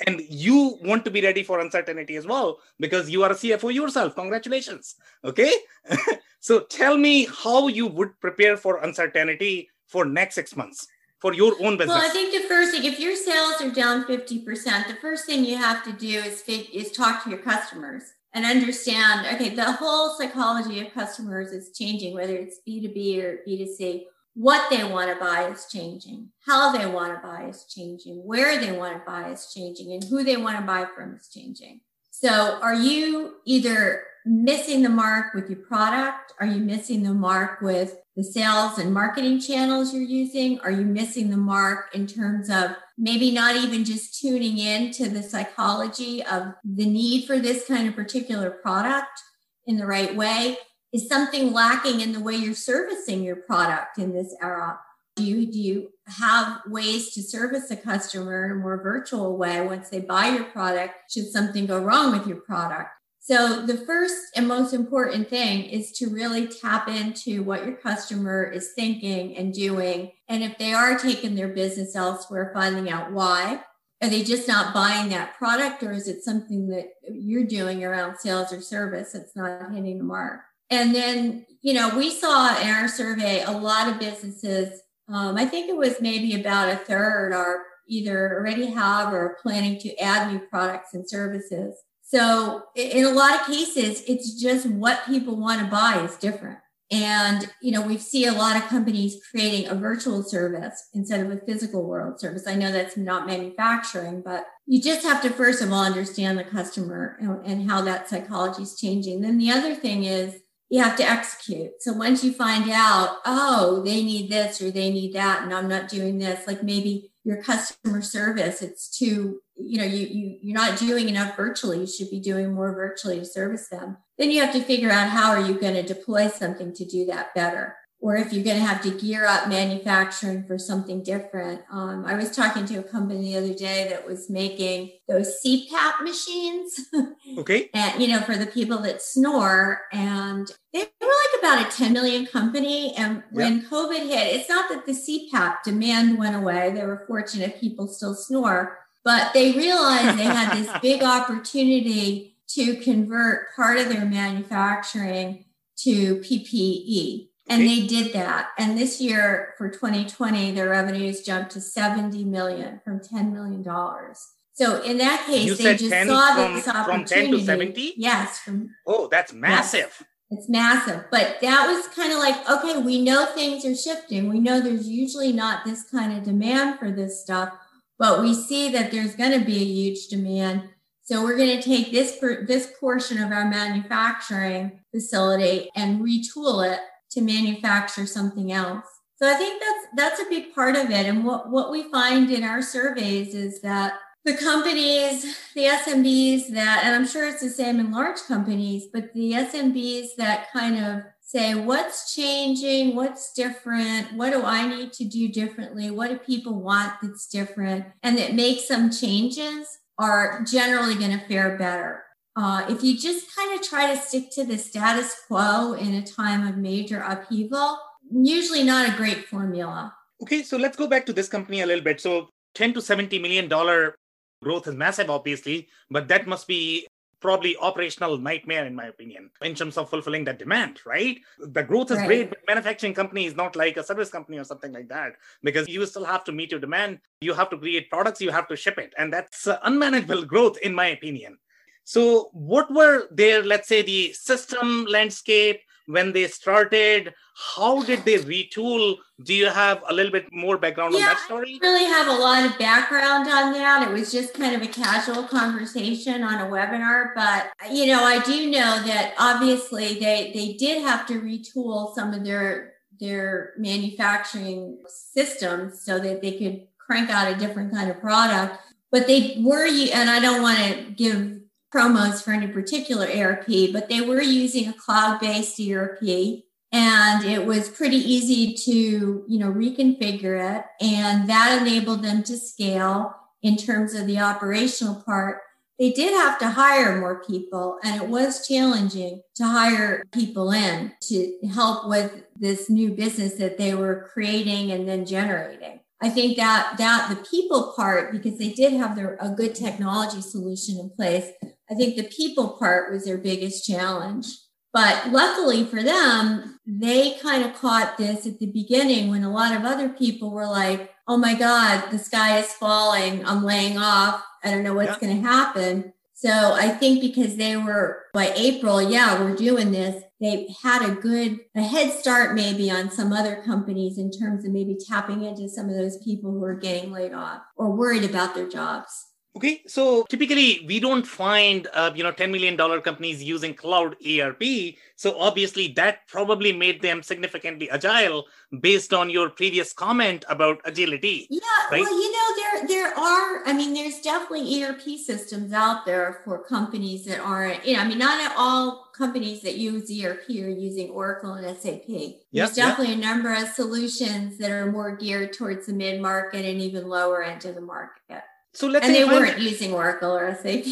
and 0.06 0.22
you 0.30 0.78
want 0.84 1.04
to 1.06 1.10
be 1.10 1.22
ready 1.22 1.42
for 1.42 1.60
uncertainty 1.60 2.18
as 2.18 2.28
well 2.28 2.60
because 2.80 3.10
you 3.10 3.24
are 3.24 3.32
a 3.32 3.36
CFO 3.36 3.74
yourself. 3.74 4.14
Congratulations. 4.14 4.96
Okay. 5.26 5.52
so 6.40 6.60
tell 6.60 6.96
me 6.98 7.26
how 7.26 7.68
you 7.68 7.88
would 7.88 8.20
prepare 8.20 8.58
for 8.58 8.78
uncertainty 8.84 9.70
for 9.88 10.06
next 10.06 10.36
six 10.36 10.56
months 10.56 10.88
for 11.20 11.34
your 11.34 11.54
own 11.62 11.78
business? 11.78 11.98
Well, 11.98 12.06
I 12.06 12.10
think 12.10 12.32
the 12.32 12.48
first 12.48 12.72
thing, 12.72 12.84
if 12.84 13.00
your 13.00 13.16
sales 13.16 13.62
are 13.62 13.72
down 13.72 14.06
50%, 14.06 14.46
the 14.88 14.96
first 15.02 15.26
thing 15.26 15.44
you 15.44 15.58
have 15.58 15.84
to 15.86 15.92
do 15.94 16.20
is, 16.20 16.44
is 16.48 16.92
talk 16.92 17.24
to 17.24 17.30
your 17.30 17.40
customers 17.40 18.04
and 18.34 18.46
understand, 18.46 19.26
okay, 19.36 19.56
the 19.56 19.72
whole 19.72 20.16
psychology 20.18 20.80
of 20.86 20.94
customers 20.94 21.52
is 21.52 21.76
changing, 21.78 22.14
whether 22.14 22.36
it's 22.36 22.60
B2B 22.68 23.24
or 23.24 23.40
B2C. 23.48 24.04
What 24.34 24.70
they 24.70 24.84
want 24.84 25.12
to 25.12 25.20
buy 25.20 25.50
is 25.50 25.66
changing. 25.72 26.30
How 26.46 26.72
they 26.72 26.86
want 26.86 27.16
to 27.16 27.28
buy 27.28 27.48
is 27.50 27.66
changing. 27.68 28.18
Where 28.18 28.60
they 28.60 28.72
want 28.72 28.94
to 28.94 29.04
buy 29.06 29.32
is 29.32 29.52
changing. 29.54 29.94
And 29.94 30.04
who 30.04 30.24
they 30.24 30.38
want 30.38 30.58
to 30.60 30.64
buy 30.64 30.86
from 30.96 31.16
is 31.16 31.28
changing. 31.28 31.82
So 32.12 32.60
are 32.62 32.76
you 32.76 33.36
either 33.46 34.04
missing 34.26 34.84
the 34.84 34.90
mark 34.90 35.34
with 35.34 35.50
your 35.50 35.60
product? 35.60 36.34
Are 36.40 36.46
you 36.46 36.60
missing 36.60 37.02
the 37.02 37.14
mark 37.14 37.62
with 37.62 37.98
the 38.18 38.24
sales 38.24 38.80
and 38.80 38.92
marketing 38.92 39.40
channels 39.40 39.94
you're 39.94 40.02
using? 40.02 40.60
Are 40.62 40.72
you 40.72 40.84
missing 40.84 41.30
the 41.30 41.38
mark 41.38 41.94
in 41.94 42.08
terms 42.08 42.50
of 42.50 42.72
maybe 42.98 43.30
not 43.30 43.56
even 43.56 43.86
just 43.86 44.20
tuning 44.20 44.58
in 44.58 44.92
to 44.94 45.08
the 45.08 45.22
psychology 45.22 46.24
of 46.26 46.56
the 46.66 46.88
need 46.88 47.28
for 47.28 47.38
this 47.38 47.68
kind 47.68 47.88
of 47.88 47.96
particular 47.96 48.50
product 48.50 49.22
in 49.68 49.78
the 49.78 49.86
right 49.86 50.16
way? 50.16 50.58
Is 50.92 51.08
something 51.08 51.54
lacking 51.54 52.02
in 52.02 52.12
the 52.12 52.20
way 52.20 52.36
you're 52.36 52.56
servicing 52.56 53.22
your 53.22 53.36
product 53.36 54.00
in 54.00 54.14
this 54.14 54.36
era? 54.42 54.80
Do 55.16 55.24
you, 55.24 55.52
do 55.52 55.60
you 55.60 55.90
have 56.08 56.62
ways 56.68 57.14
to 57.14 57.22
service 57.22 57.70
a 57.70 57.76
customer 57.76 58.46
in 58.46 58.52
a 58.52 58.56
more 58.56 58.82
virtual 58.82 59.38
way 59.38 59.64
once 59.64 59.90
they 59.90 60.00
buy 60.00 60.30
your 60.30 60.46
product? 60.46 61.12
Should 61.12 61.28
something 61.28 61.68
go 61.68 61.80
wrong 61.80 62.18
with 62.18 62.26
your 62.26 62.38
product? 62.38 62.90
So, 63.30 63.66
the 63.66 63.76
first 63.80 64.16
and 64.38 64.48
most 64.48 64.74
important 64.74 65.30
thing 65.30 65.66
is 65.66 65.92
to 65.98 66.08
really 66.08 66.48
tap 66.48 66.88
into 66.88 67.44
what 67.44 67.66
your 67.66 67.76
customer 67.76 68.46
is 68.46 68.72
thinking 68.72 69.36
and 69.36 69.54
doing. 69.54 70.14
And 70.30 70.46
if 70.46 70.58
they 70.58 70.72
are 70.72 70.98
taking 70.98 71.36
their 71.36 71.50
business 71.50 71.94
elsewhere, 71.94 72.52
finding 72.54 72.90
out 72.90 73.12
why. 73.12 73.64
Are 74.02 74.08
they 74.08 74.24
just 74.24 74.48
not 74.48 74.74
buying 74.74 75.10
that 75.10 75.38
product, 75.38 75.84
or 75.84 75.92
is 75.92 76.08
it 76.08 76.24
something 76.24 76.70
that 76.70 76.86
you're 77.12 77.44
doing 77.44 77.84
around 77.84 78.18
sales 78.18 78.54
or 78.54 78.62
service 78.62 79.12
that's 79.12 79.36
not 79.36 79.74
hitting 79.74 79.98
the 79.98 80.06
mark? 80.06 80.40
And 80.70 80.96
then, 80.96 81.46
you 81.62 81.74
know, 81.74 81.98
we 81.98 82.12
saw 82.12 82.58
in 82.62 82.70
our 82.70 82.88
survey 82.88 83.44
a 83.44 83.52
lot 83.52 83.90
of 83.90 84.00
businesses, 84.00 84.82
um, 85.10 85.36
I 85.36 85.46
think 85.46 85.70
it 85.70 85.76
was 85.76 86.00
maybe 86.00 86.40
about 86.40 86.70
a 86.70 86.78
third 86.78 87.34
are 87.34 87.64
either 87.90 88.38
already 88.38 88.68
have 88.68 89.12
or 89.12 89.18
are 89.18 89.38
planning 89.42 89.80
to 89.80 89.98
add 89.98 90.32
new 90.32 90.40
products 90.40 90.94
and 90.94 91.10
services. 91.10 91.76
So 92.10 92.64
in 92.76 93.04
a 93.04 93.12
lot 93.12 93.36
of 93.36 93.48
cases, 93.48 94.02
it's 94.08 94.42
just 94.42 94.66
what 94.66 95.06
people 95.06 95.36
want 95.36 95.60
to 95.60 95.68
buy 95.68 96.02
is 96.06 96.16
different. 96.16 96.60
And, 96.90 97.52
you 97.62 97.74
know, 97.74 97.82
we 97.82 97.98
see 97.98 98.28
a 98.28 98.32
lot 98.32 98.56
of 98.56 98.70
companies 98.70 99.20
creating 99.30 99.68
a 99.68 99.76
virtual 99.76 100.24
service 100.24 100.88
instead 100.94 101.20
of 101.20 101.30
a 101.30 101.46
physical 101.46 101.84
world 101.84 102.18
service. 102.18 102.48
I 102.48 102.56
know 102.56 102.72
that's 102.72 102.96
not 102.96 103.28
manufacturing, 103.28 104.22
but 104.24 104.46
you 104.66 104.82
just 104.82 105.06
have 105.06 105.22
to 105.24 105.30
first 105.30 105.62
of 105.62 105.74
all 105.74 105.84
understand 105.84 106.40
the 106.40 106.46
customer 106.46 107.18
and, 107.46 107.70
how 107.70 107.82
that 107.82 108.08
psychology 108.08 108.64
is 108.64 108.80
changing. 108.80 109.20
Then 109.20 109.38
the 109.38 109.52
other 109.52 109.76
thing 109.76 110.06
is 110.06 110.40
you 110.70 110.82
have 110.82 110.96
to 110.98 111.10
execute. 111.10 111.72
So 111.82 111.92
once 111.92 112.24
you 112.24 112.32
find 112.32 112.70
out, 112.70 113.18
oh, 113.26 113.82
they 113.84 114.02
need 114.02 114.32
this 114.32 114.62
or 114.62 114.72
they 114.72 114.90
need 114.90 115.14
that, 115.14 115.44
and 115.44 115.54
I'm 115.54 115.68
not 115.68 115.90
doing 115.90 116.20
this, 116.20 116.48
like 116.48 116.64
maybe 116.64 117.12
your 117.26 117.44
customer 117.44 118.02
service, 118.02 118.62
it's 118.62 118.90
too 118.98 119.42
you 119.60 119.78
know 119.78 119.86
you, 119.86 120.08
you 120.08 120.38
you're 120.42 120.58
not 120.58 120.78
doing 120.78 121.10
enough 121.10 121.36
virtually. 121.36 121.80
You 121.80 121.88
should 121.88 122.10
be 122.10 122.20
doing 122.20 122.54
more 122.54 122.74
virtually 122.74 123.20
to 123.20 123.26
service 123.26 123.70
them. 123.70 123.98
Then 124.18 124.32
you 124.32 124.42
have 124.42 124.54
to 124.54 124.62
figure 124.62 124.92
out 124.92 125.10
how 125.10 125.32
are 125.32 125.42
you 125.42 125.60
going 125.60 125.76
to 125.76 125.84
deploy 125.84 126.28
something 126.28 126.74
to 126.74 126.86
do 126.86 127.06
that 127.06 127.34
better? 127.36 127.76
Or 128.00 128.16
if 128.16 128.32
you're 128.32 128.44
going 128.44 128.58
to 128.58 128.66
have 128.66 128.84
to 128.84 128.92
gear 128.92 129.26
up 129.26 129.50
manufacturing 129.50 130.46
for 130.46 130.60
something 130.60 131.02
different. 131.02 131.62
Um, 131.72 132.06
i 132.06 132.14
was 132.14 132.30
talking 132.30 132.64
to 132.66 132.76
a 132.76 132.84
company 132.84 133.34
the 133.34 133.38
other 133.38 133.56
day 133.56 133.88
that 133.90 134.06
was 134.06 134.30
making 134.30 134.92
those 135.08 135.36
cpap 135.46 136.04
machines. 136.04 136.80
Okay. 137.38 137.70
And 137.74 138.02
you 138.02 138.08
know 138.08 138.22
for 138.22 138.36
the 138.36 138.46
people 138.46 138.78
that 138.80 139.02
snore. 139.02 139.82
And 139.92 140.48
they 140.74 140.80
were 140.80 141.08
like 141.08 141.40
about 141.40 141.68
a 141.68 141.78
10 141.78 141.92
million 141.94 142.26
company. 142.26 142.96
And 142.96 143.22
when 143.32 143.58
yep. 143.58 143.66
covid 143.66 144.08
hit 144.08 144.36
it's 144.36 144.50
not 144.50 144.70
that 144.70 144.86
the 144.86 144.94
cpap 144.94 145.58
demand 145.64 146.18
went 146.18 146.36
away. 146.36 146.72
They 146.72 146.86
were 146.86 147.04
fortunate 147.08 147.60
people 147.60 147.88
still 147.88 148.16
snore 148.16 148.78
but 149.08 149.32
they 149.34 149.54
realized 149.54 150.20
they 150.20 150.24
had 150.24 150.54
this 150.54 150.70
big 150.82 151.02
opportunity 151.02 152.36
to 152.46 152.76
convert 152.76 153.56
part 153.56 153.78
of 153.78 153.88
their 153.88 154.04
manufacturing 154.04 155.46
to 155.78 156.18
PPE. 156.18 157.30
And 157.48 157.62
okay. 157.62 157.80
they 157.80 157.88
did 157.88 158.12
that. 158.12 158.50
And 158.58 158.78
this 158.78 159.00
year 159.00 159.54
for 159.58 159.70
2020, 159.70 160.52
their 160.52 160.68
revenues 160.68 161.22
jumped 161.22 161.52
to 161.52 161.62
70 161.62 162.26
million 162.26 162.82
from 162.84 163.00
10 163.00 163.32
million 163.32 163.64
dollars. 163.64 164.28
So 164.56 164.82
in 164.82 164.98
that 164.98 165.26
case, 165.26 165.46
you 165.46 165.56
they 165.56 165.78
just 165.78 165.90
saw 165.90 166.36
from, 166.36 166.56
this 166.56 166.68
opportunity. 166.68 166.98
From 166.98 167.06
10 167.06 167.32
to 167.32 167.46
70? 167.46 167.94
Yes. 167.96 168.40
From, 168.40 168.72
oh, 168.86 169.08
that's 169.08 169.32
massive. 169.32 169.96
Yes, 170.00 170.04
it's 170.32 170.50
massive. 170.50 171.06
But 171.12 171.38
that 171.40 171.66
was 171.66 171.88
kind 171.96 172.12
of 172.12 172.20
like, 172.20 172.50
okay, 172.50 172.82
we 172.82 173.02
know 173.02 173.26
things 173.28 173.64
are 173.64 173.74
shifting. 173.74 174.28
We 174.28 174.42
know 174.42 174.60
there's 174.60 174.90
usually 174.90 175.32
not 175.32 175.64
this 175.64 175.90
kind 175.90 176.12
of 176.18 176.26
demand 176.26 176.78
for 176.80 176.92
this 176.92 177.22
stuff 177.22 177.54
but 178.00 178.22
we 178.22 178.34
see 178.34 178.70
that 178.72 178.92
there's 178.92 179.16
going 179.16 179.38
to 179.38 179.46
be 179.46 179.58
a 179.58 179.66
huge 179.66 180.08
demand. 180.08 180.70
So 181.04 181.24
we're 181.24 181.38
going 181.38 181.58
to 181.58 181.62
take 181.62 181.92
this 181.92 182.20
this 182.48 182.72
portion 182.80 183.22
of 183.22 183.32
our 183.32 183.50
manufacturing 183.50 184.80
facility 184.92 185.70
and 185.76 186.02
retool 186.02 186.70
it 186.70 186.80
to 187.12 187.22
manufacture 187.22 188.06
something 188.06 188.52
else. 188.52 188.86
So 189.16 189.30
I 189.30 189.36
think 189.36 189.62
that's 189.62 190.18
that's 190.18 190.22
a 190.22 190.30
big 190.30 190.54
part 190.54 190.76
of 190.76 190.92
it. 190.92 191.06
And 191.06 191.24
what 191.24 191.50
what 191.50 191.72
we 191.72 191.90
find 191.92 192.30
in 192.30 192.44
our 192.44 192.62
surveys 192.62 193.34
is 193.34 193.62
that 193.62 193.94
the 194.26 194.36
companies, 194.36 195.38
the 195.56 195.64
SMBs 195.64 196.50
that, 196.50 196.82
and 196.84 196.94
I'm 196.94 197.08
sure 197.08 197.26
it's 197.26 197.42
the 197.42 197.50
same 197.50 197.80
in 197.80 197.92
large 197.92 198.20
companies, 198.28 198.88
but 198.92 199.14
the 199.14 199.32
SMBs 199.32 200.16
that 200.18 200.52
kind 200.52 200.78
of 200.78 201.04
say, 201.28 201.56
what's 201.56 202.16
changing? 202.16 202.96
What's 202.96 203.34
different? 203.34 204.14
What 204.14 204.32
do 204.32 204.44
I 204.44 204.66
need 204.66 204.94
to 204.94 205.04
do 205.04 205.28
differently? 205.28 205.92
What 205.92 206.10
do 206.10 206.18
people 206.18 206.62
want 206.62 206.94
that's 207.02 207.28
different? 207.28 207.86
And 208.02 208.18
that 208.18 208.34
make 208.34 208.62
some 208.62 208.90
changes 208.90 209.68
are 210.00 210.42
generally 210.44 210.96
going 210.96 211.20
to 211.20 211.26
fare 211.28 211.58
better. 211.58 212.04
Uh, 212.38 212.66
if 212.70 212.82
you 212.82 212.98
just 212.98 213.36
kind 213.36 213.60
of 213.60 213.66
try 213.66 213.94
to 213.94 214.00
stick 214.00 214.30
to 214.32 214.46
the 214.46 214.58
status 214.58 215.16
quo 215.28 215.74
in 215.74 215.96
a 215.96 216.02
time 216.02 216.48
of 216.48 216.56
major 216.56 217.02
upheaval, 217.02 217.78
usually 218.10 218.64
not 218.64 218.88
a 218.88 218.96
great 218.96 219.26
formula. 219.26 219.94
Okay, 220.22 220.44
so 220.44 220.56
let's 220.56 220.78
go 220.78 220.88
back 220.88 221.06
to 221.08 221.14
this 221.14 221.28
company 221.28 221.62
a 221.62 221.66
little 221.66 221.84
bit. 221.84 222.00
So 222.00 222.30
10 222.56 222.74
to 222.74 222.82
70 222.82 223.20
million 223.20 223.50
dollar 223.50 223.96
growth 224.42 224.68
is 224.68 224.76
massive, 224.76 225.10
obviously, 225.10 225.68
but 225.90 226.08
that 226.08 226.26
must 226.26 226.48
be 226.48 226.88
probably 227.20 227.58
operational 227.58 228.18
nightmare 228.18 228.66
in 228.66 228.76
my 228.76 228.86
opinion 228.86 229.30
in 229.42 229.56
terms 229.56 229.78
of 229.78 229.90
fulfilling 229.90 230.24
that 230.26 230.40
demand 230.40 230.80
right? 230.86 231.20
The 231.40 231.64
growth 231.64 231.92
is 231.92 231.98
right. 231.98 232.08
great 232.08 232.30
but 232.30 232.40
manufacturing 232.48 232.94
company 232.94 233.26
is 233.26 233.36
not 233.36 233.56
like 233.56 233.78
a 233.78 233.84
service 233.84 234.10
company 234.10 234.38
or 234.38 234.44
something 234.44 234.72
like 234.72 234.88
that 234.90 235.14
because 235.44 235.68
you 235.68 235.86
still 235.86 236.06
have 236.06 236.24
to 236.26 236.32
meet 236.32 236.52
your 236.52 236.60
demand. 236.60 237.00
You 237.22 237.34
have 237.34 237.50
to 237.50 237.58
create 237.58 237.90
products 237.90 238.22
you 238.22 238.32
have 238.32 238.48
to 238.50 238.56
ship 238.56 238.78
it 238.78 238.94
and 238.98 239.12
that's 239.12 239.48
unmanageable 239.64 240.26
growth 240.26 240.58
in 240.60 240.74
my 240.74 240.88
opinion. 240.88 241.38
So 241.84 242.30
what 242.34 242.72
were 242.72 243.08
their 243.12 243.44
let's 243.44 243.68
say 243.68 243.82
the 243.82 244.14
system 244.14 244.86
landscape 244.90 245.62
when 245.88 246.14
they 246.14 246.28
started 246.28 247.14
how 247.56 247.84
did 247.84 248.04
they 248.04 248.18
retool? 248.18 248.96
Do 249.22 249.34
you 249.34 249.46
have 249.46 249.84
a 249.88 249.94
little 249.94 250.12
bit 250.12 250.34
more 250.34 250.58
background 250.58 250.96
yeah, 250.96 251.02
on 251.02 251.06
that 251.06 251.20
story? 251.20 251.60
i 251.62 251.68
really 251.68 251.86
have 251.86 252.08
a 252.08 252.20
lot 252.20 252.44
of 252.44 252.58
background 252.58 253.28
on 253.28 253.54
that. 253.54 253.88
It 253.88 253.92
was 253.92 254.12
just 254.12 254.34
kind 254.34 254.56
of 254.56 254.64
a 254.64 254.68
casual 254.68 255.24
conversation 255.24 256.24
on 256.24 256.36
a 256.36 256.50
webinar 256.50 257.14
but 257.16 257.52
you 257.72 257.86
know 257.88 258.04
i 258.04 258.20
do 258.20 258.50
know 258.50 258.82
that 258.86 259.14
obviously 259.20 260.00
they 260.00 260.32
they 260.34 260.54
did 260.54 260.82
have 260.82 261.06
to 261.08 261.22
retool 261.22 261.94
some 261.94 262.14
of 262.14 262.24
their 262.24 262.74
their 263.00 263.54
manufacturing 263.58 264.80
systems 264.88 265.84
so 265.84 266.00
that 266.00 266.22
they 266.22 266.38
could 266.38 266.68
crank 266.80 267.10
out 267.10 267.32
a 267.32 267.36
different 267.36 267.72
kind 267.72 267.90
of 267.92 268.00
product 268.00 268.58
but 268.92 269.08
they 269.08 269.38
were 269.40 269.68
and 269.68 270.10
i 270.10 270.20
don't 270.20 270.42
want 270.42 270.58
to 270.58 270.92
give 270.92 271.40
promos 271.74 272.24
for 272.24 272.32
any 272.32 272.48
particular 272.48 273.06
ERP, 273.06 273.72
but 273.74 273.90
they 273.90 274.02
were 274.02 274.22
using 274.22 274.68
a 274.68 274.74
cloud-based 274.74 275.60
ERP 275.60 276.44
and 276.72 277.24
it 277.24 277.46
was 277.46 277.70
pretty 277.70 277.98
easy 277.98 278.54
to, 278.54 279.24
you 279.28 279.40
know, 279.40 279.52
reconfigure 279.52 280.58
it 280.58 280.66
and 280.82 281.30
that 281.30 281.62
enabled 281.62 282.04
them 282.04 282.24
to 282.24 282.38
scale 282.38 283.14
in 283.42 283.56
terms 283.56 283.94
of 283.94 284.08
the 284.08 284.20
operational 284.20 284.96
part. 284.96 285.42
They 285.80 285.92
did 285.92 286.14
have 286.14 286.40
to 286.40 286.50
hire 286.50 287.00
more 287.00 287.24
people 287.24 287.78
and 287.84 288.02
it 288.02 288.08
was 288.08 288.48
challenging 288.48 289.22
to 289.36 289.46
hire 289.46 290.04
people 290.12 290.52
in 290.52 290.94
to 291.04 291.38
help 291.54 291.88
with 291.88 292.24
this 292.36 292.70
new 292.70 292.92
business 292.92 293.36
that 293.36 293.58
they 293.58 293.76
were 293.76 294.10
creating 294.12 294.72
and 294.72 294.88
then 294.88 295.06
generating. 295.06 295.80
I 296.02 296.10
think 296.10 296.38
that 296.38 296.76
that 296.78 297.10
the 297.10 297.16
people 297.28 297.74
part, 297.76 298.12
because 298.12 298.38
they 298.38 298.52
did 298.52 298.74
have 298.74 298.96
their 298.96 299.18
a 299.20 299.30
good 299.30 299.56
technology 299.56 300.22
solution 300.22 300.80
in 300.80 300.90
place, 300.90 301.32
I 301.70 301.76
think 301.76 301.96
the 301.96 302.04
people 302.04 302.58
part 302.60 302.92
was 302.92 303.06
their 303.06 303.18
biggest 303.18 303.66
challenge. 303.66 304.28
But 304.74 305.12
luckily 305.12 305.66
for 305.66 305.82
them, 305.82 306.60
they 306.66 307.18
kind 307.20 307.44
of 307.44 307.56
caught 307.56 307.98
this 307.98 308.28
at 308.28 308.40
the 308.40 308.52
beginning 308.52 309.10
when 309.10 309.24
a 309.24 309.32
lot 309.32 309.56
of 309.56 309.64
other 309.64 309.90
people 309.90 310.32
were 310.32 310.46
like, 310.46 310.94
oh 311.08 311.18
my 311.18 311.34
God, 311.34 311.90
the 311.90 311.98
sky 311.98 312.40
is 312.40 312.52
falling. 312.52 313.26
I'm 313.26 313.44
laying 313.44 313.78
off. 313.78 314.24
I 314.44 314.52
don't 314.52 314.64
know 314.64 314.74
what's 314.74 315.02
yeah. 315.02 315.08
going 315.08 315.22
to 315.22 315.28
happen. 315.28 315.94
So 316.14 316.30
I 316.30 316.70
think 316.70 317.02
because 317.02 317.36
they 317.36 317.58
were 317.58 318.04
by 318.14 318.34
April, 318.36 318.82
yeah, 318.82 319.22
we're 319.22 319.36
doing 319.36 319.72
this. 319.72 320.04
They 320.20 320.48
had 320.64 320.88
a 320.88 320.96
good 320.96 321.40
a 321.56 321.62
head 321.62 321.92
start 321.92 322.34
maybe 322.34 322.72
on 322.72 322.90
some 322.90 323.14
other 323.14 323.44
companies 323.46 324.00
in 324.00 324.10
terms 324.10 324.44
of 324.44 324.52
maybe 324.52 324.78
tapping 324.90 325.24
into 325.24 325.48
some 325.48 325.70
of 325.70 325.76
those 325.76 325.98
people 326.04 326.32
who 326.32 326.44
are 326.44 326.56
getting 326.56 326.92
laid 326.92 327.14
off 327.14 327.42
or 327.56 327.72
worried 327.72 328.04
about 328.04 328.34
their 328.34 328.50
jobs. 328.50 329.06
Okay, 329.38 329.62
so 329.68 330.04
typically 330.10 330.66
we 330.66 330.80
don't 330.80 331.06
find 331.06 331.68
uh, 331.76 331.92
you 331.94 332.02
know 332.02 332.12
10 332.12 332.32
million 332.32 332.56
dollar 332.56 332.82
companies 332.82 333.22
using 333.24 333.54
cloud 333.54 333.96
ERP. 334.04 334.74
So 334.96 335.20
obviously 335.20 335.68
that 335.74 336.08
probably 336.08 336.52
made 336.52 336.82
them 336.82 337.04
significantly 337.04 337.70
agile 337.70 338.26
based 338.62 338.94
on 338.94 339.12
your 339.12 339.30
previous 339.30 339.74
comment 339.74 340.26
about 340.28 340.60
agility. 340.66 341.28
Yeah, 341.30 341.42
right? 341.70 341.82
well, 341.82 342.02
you 342.02 342.12
know 342.12 342.28
there 342.36 342.68
there 342.68 342.98
are 342.98 343.46
I 343.46 343.54
mean 343.54 343.76
there's 343.76 344.02
definitely 344.02 344.64
ERP 344.64 344.98
systems 344.98 345.54
out 345.54 345.86
there 345.86 346.22
for 346.26 346.44
companies 346.44 347.06
that 347.06 347.20
aren't 347.20 347.64
you 347.64 347.76
know 347.76 347.84
I 347.84 347.88
mean 347.88 348.00
not 348.00 348.34
all 348.36 348.90
companies 348.98 349.42
that 349.42 349.58
use 349.58 349.92
ERP 349.92 350.28
are 350.30 350.50
using 350.50 350.90
Oracle 350.90 351.34
and 351.34 351.46
SAP. 351.56 351.86
There's 351.86 352.18
yep, 352.32 352.56
definitely 352.56 352.96
yep. 352.96 353.04
a 353.04 353.08
number 353.08 353.36
of 353.36 353.50
solutions 353.50 354.40
that 354.40 354.50
are 354.50 354.72
more 354.72 354.96
geared 354.96 355.34
towards 355.34 355.68
the 355.68 355.74
mid 355.74 356.02
market 356.02 356.44
and 356.44 356.60
even 356.60 356.88
lower 356.88 357.22
end 357.22 357.46
of 357.46 357.54
the 357.54 357.62
market. 357.62 358.24
So 358.58 358.66
let's 358.66 358.88
and 358.88 358.96
say 358.96 359.04
they 359.04 359.08
weren't 359.08 359.38
using 359.38 359.72
Oracle 359.72 360.18
or 360.18 360.34
SAP. 360.34 360.66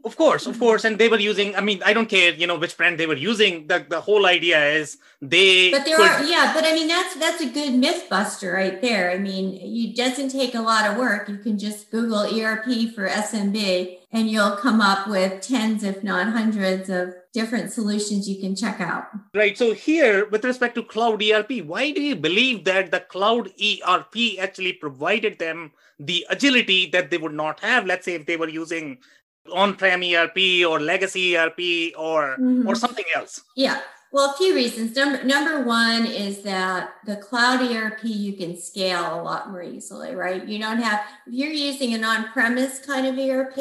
of 0.04 0.16
course, 0.16 0.46
of 0.46 0.58
course, 0.58 0.82
and 0.86 0.96
they 0.96 1.10
were 1.10 1.20
using. 1.20 1.54
I 1.54 1.60
mean, 1.60 1.82
I 1.84 1.92
don't 1.92 2.08
care, 2.08 2.32
you 2.32 2.46
know, 2.46 2.56
which 2.56 2.74
brand 2.74 2.98
they 2.98 3.06
were 3.06 3.20
using. 3.20 3.66
The 3.66 3.84
the 3.86 4.00
whole 4.00 4.24
idea 4.24 4.64
is 4.80 4.96
they. 5.20 5.70
But 5.70 5.84
there 5.84 5.98
could, 5.98 6.08
are, 6.08 6.24
yeah, 6.24 6.54
but 6.54 6.64
I 6.64 6.72
mean, 6.72 6.88
that's 6.88 7.14
that's 7.16 7.42
a 7.42 7.50
good 7.50 7.74
myth 7.74 8.08
buster 8.08 8.54
right 8.54 8.80
there. 8.80 9.10
I 9.10 9.18
mean, 9.18 9.60
it 9.60 9.94
doesn't 9.94 10.30
take 10.30 10.54
a 10.54 10.62
lot 10.62 10.88
of 10.88 10.96
work. 10.96 11.28
You 11.28 11.36
can 11.36 11.58
just 11.58 11.90
Google 11.90 12.24
ERP 12.24 12.94
for 12.94 13.06
SMB, 13.06 13.98
and 14.12 14.30
you'll 14.30 14.56
come 14.56 14.80
up 14.80 15.08
with 15.08 15.40
tens, 15.40 15.82
if 15.82 16.02
not 16.04 16.32
hundreds, 16.32 16.88
of 16.88 17.14
different 17.32 17.72
solutions 17.72 18.28
you 18.28 18.38
can 18.40 18.54
check 18.54 18.80
out. 18.80 19.06
Right. 19.34 19.56
So 19.56 19.72
here, 19.72 20.28
with 20.28 20.44
respect 20.44 20.74
to 20.74 20.82
cloud 20.82 21.22
ERP, 21.22 21.64
why 21.64 21.92
do 21.92 22.02
you 22.02 22.14
believe 22.14 22.64
that 22.64 22.90
the 22.90 23.00
cloud 23.00 23.50
ERP 23.60 24.38
actually 24.38 24.74
provided 24.74 25.38
them? 25.38 25.72
the 26.06 26.26
agility 26.30 26.86
that 26.90 27.10
they 27.10 27.18
would 27.18 27.34
not 27.34 27.60
have 27.60 27.86
let's 27.86 28.04
say 28.04 28.14
if 28.14 28.26
they 28.26 28.36
were 28.36 28.48
using 28.48 28.98
on-prem 29.52 30.02
erp 30.02 30.36
or 30.68 30.80
legacy 30.80 31.36
erp 31.36 31.58
or 31.96 32.36
mm-hmm. 32.38 32.66
or 32.66 32.74
something 32.74 33.04
else 33.14 33.42
yeah 33.56 33.80
well 34.12 34.30
a 34.30 34.36
few 34.36 34.54
reasons 34.54 34.96
number, 34.96 35.22
number 35.24 35.64
one 35.64 36.06
is 36.06 36.42
that 36.42 36.94
the 37.06 37.16
cloud 37.16 37.60
erp 37.60 37.98
you 38.02 38.32
can 38.34 38.56
scale 38.56 39.20
a 39.20 39.22
lot 39.22 39.50
more 39.50 39.62
easily 39.62 40.14
right 40.14 40.46
you 40.46 40.58
don't 40.58 40.78
have 40.78 41.00
if 41.26 41.34
you're 41.34 41.50
using 41.50 41.94
an 41.94 42.04
on-premise 42.04 42.80
kind 42.80 43.06
of 43.06 43.18
erp 43.18 43.54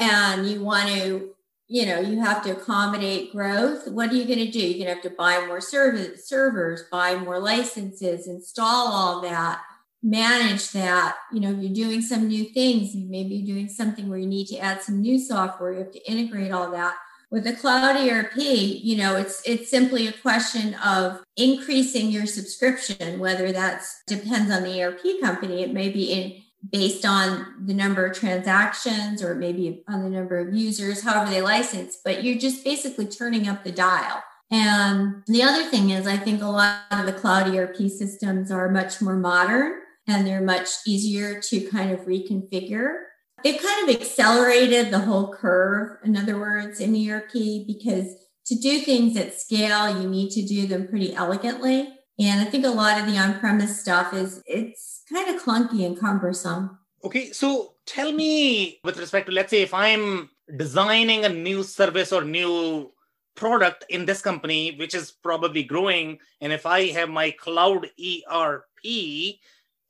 and 0.00 0.48
you 0.48 0.64
want 0.64 0.88
to 0.88 1.30
you 1.68 1.86
know 1.86 2.00
you 2.00 2.20
have 2.20 2.42
to 2.42 2.50
accommodate 2.50 3.30
growth 3.30 3.86
what 3.86 4.10
are 4.10 4.16
you 4.16 4.24
going 4.24 4.44
to 4.44 4.50
do? 4.50 4.58
You're 4.58 4.84
going 4.84 4.88
to 4.88 4.94
have 4.94 5.02
to 5.02 5.10
buy 5.10 5.46
more 5.46 5.60
servers 5.60 6.24
servers 6.24 6.82
buy 6.90 7.14
more 7.14 7.38
licenses 7.38 8.26
install 8.26 8.88
all 8.88 9.20
that 9.20 9.60
manage 10.02 10.70
that. 10.72 11.16
You 11.32 11.40
know 11.40 11.50
you're 11.50 11.72
doing 11.72 12.02
some 12.02 12.28
new 12.28 12.44
things. 12.44 12.94
Maybe 12.94 13.36
you're 13.36 13.54
doing 13.54 13.68
something 13.68 14.08
where 14.08 14.18
you 14.18 14.26
need 14.26 14.46
to 14.48 14.58
add 14.58 14.82
some 14.82 15.00
new 15.00 15.18
software. 15.18 15.72
You 15.72 15.78
have 15.80 15.92
to 15.92 16.10
integrate 16.10 16.52
all 16.52 16.70
that. 16.70 16.96
With 17.30 17.44
the 17.44 17.52
cloud 17.52 17.96
erp 17.96 18.32
you 18.36 18.96
know 18.96 19.16
it's 19.16 19.42
it's 19.46 19.70
simply 19.70 20.08
a 20.08 20.12
question 20.12 20.74
of 20.74 21.22
increasing 21.36 22.10
your 22.10 22.26
subscription 22.26 23.20
whether 23.20 23.52
that's 23.52 24.02
depends 24.06 24.50
on 24.50 24.64
the 24.64 24.82
erp 24.82 25.00
company. 25.20 25.62
It 25.62 25.72
may 25.72 25.90
be 25.90 26.12
in 26.12 26.42
based 26.70 27.06
on 27.06 27.54
the 27.64 27.74
number 27.74 28.04
of 28.04 28.16
transactions 28.16 29.22
or 29.22 29.34
maybe 29.34 29.82
on 29.88 30.02
the 30.02 30.10
number 30.10 30.38
of 30.38 30.54
users 30.54 31.02
however 31.02 31.30
they 31.30 31.40
license 31.40 31.98
but 32.04 32.22
you're 32.22 32.38
just 32.38 32.64
basically 32.64 33.06
turning 33.06 33.48
up 33.48 33.64
the 33.64 33.72
dial 33.72 34.22
and 34.50 35.22
the 35.26 35.42
other 35.42 35.64
thing 35.64 35.90
is 35.90 36.06
i 36.06 36.16
think 36.16 36.42
a 36.42 36.46
lot 36.46 36.80
of 36.90 37.06
the 37.06 37.12
cloud 37.12 37.54
erp 37.54 37.76
systems 37.76 38.50
are 38.50 38.68
much 38.68 39.00
more 39.00 39.16
modern 39.16 39.80
and 40.10 40.26
they're 40.26 40.40
much 40.40 40.68
easier 40.86 41.40
to 41.40 41.60
kind 41.68 41.90
of 41.90 42.00
reconfigure. 42.00 42.94
They've 43.42 43.60
kind 43.60 43.88
of 43.88 43.96
accelerated 43.96 44.90
the 44.90 45.00
whole 45.00 45.32
curve, 45.32 45.98
in 46.04 46.16
other 46.16 46.38
words, 46.38 46.80
in 46.80 46.94
ERP, 46.94 47.32
because 47.66 48.14
to 48.46 48.54
do 48.56 48.80
things 48.80 49.16
at 49.16 49.38
scale, 49.38 50.00
you 50.00 50.08
need 50.08 50.30
to 50.32 50.42
do 50.42 50.66
them 50.66 50.88
pretty 50.88 51.14
elegantly. 51.14 51.88
And 52.18 52.40
I 52.40 52.44
think 52.44 52.66
a 52.66 52.70
lot 52.70 53.00
of 53.00 53.06
the 53.06 53.18
on-premise 53.18 53.80
stuff 53.80 54.12
is 54.12 54.42
it's 54.46 54.99
kind 55.12 55.34
of 55.34 55.42
clunky 55.42 55.84
and 55.84 55.98
cumbersome. 55.98 56.78
Okay, 57.04 57.32
so 57.32 57.74
tell 57.86 58.12
me 58.12 58.78
with 58.84 58.98
respect 58.98 59.26
to 59.26 59.32
let's 59.32 59.50
say 59.50 59.62
if 59.62 59.74
I'm 59.74 60.30
designing 60.56 61.24
a 61.24 61.28
new 61.28 61.62
service 61.62 62.12
or 62.12 62.22
new 62.24 62.92
product 63.34 63.84
in 63.88 64.04
this 64.04 64.20
company, 64.20 64.76
which 64.76 64.94
is 64.94 65.10
probably 65.10 65.62
growing, 65.62 66.18
and 66.40 66.52
if 66.52 66.66
I 66.66 66.88
have 66.88 67.08
my 67.08 67.30
cloud 67.30 67.88
ERP, 67.98 69.36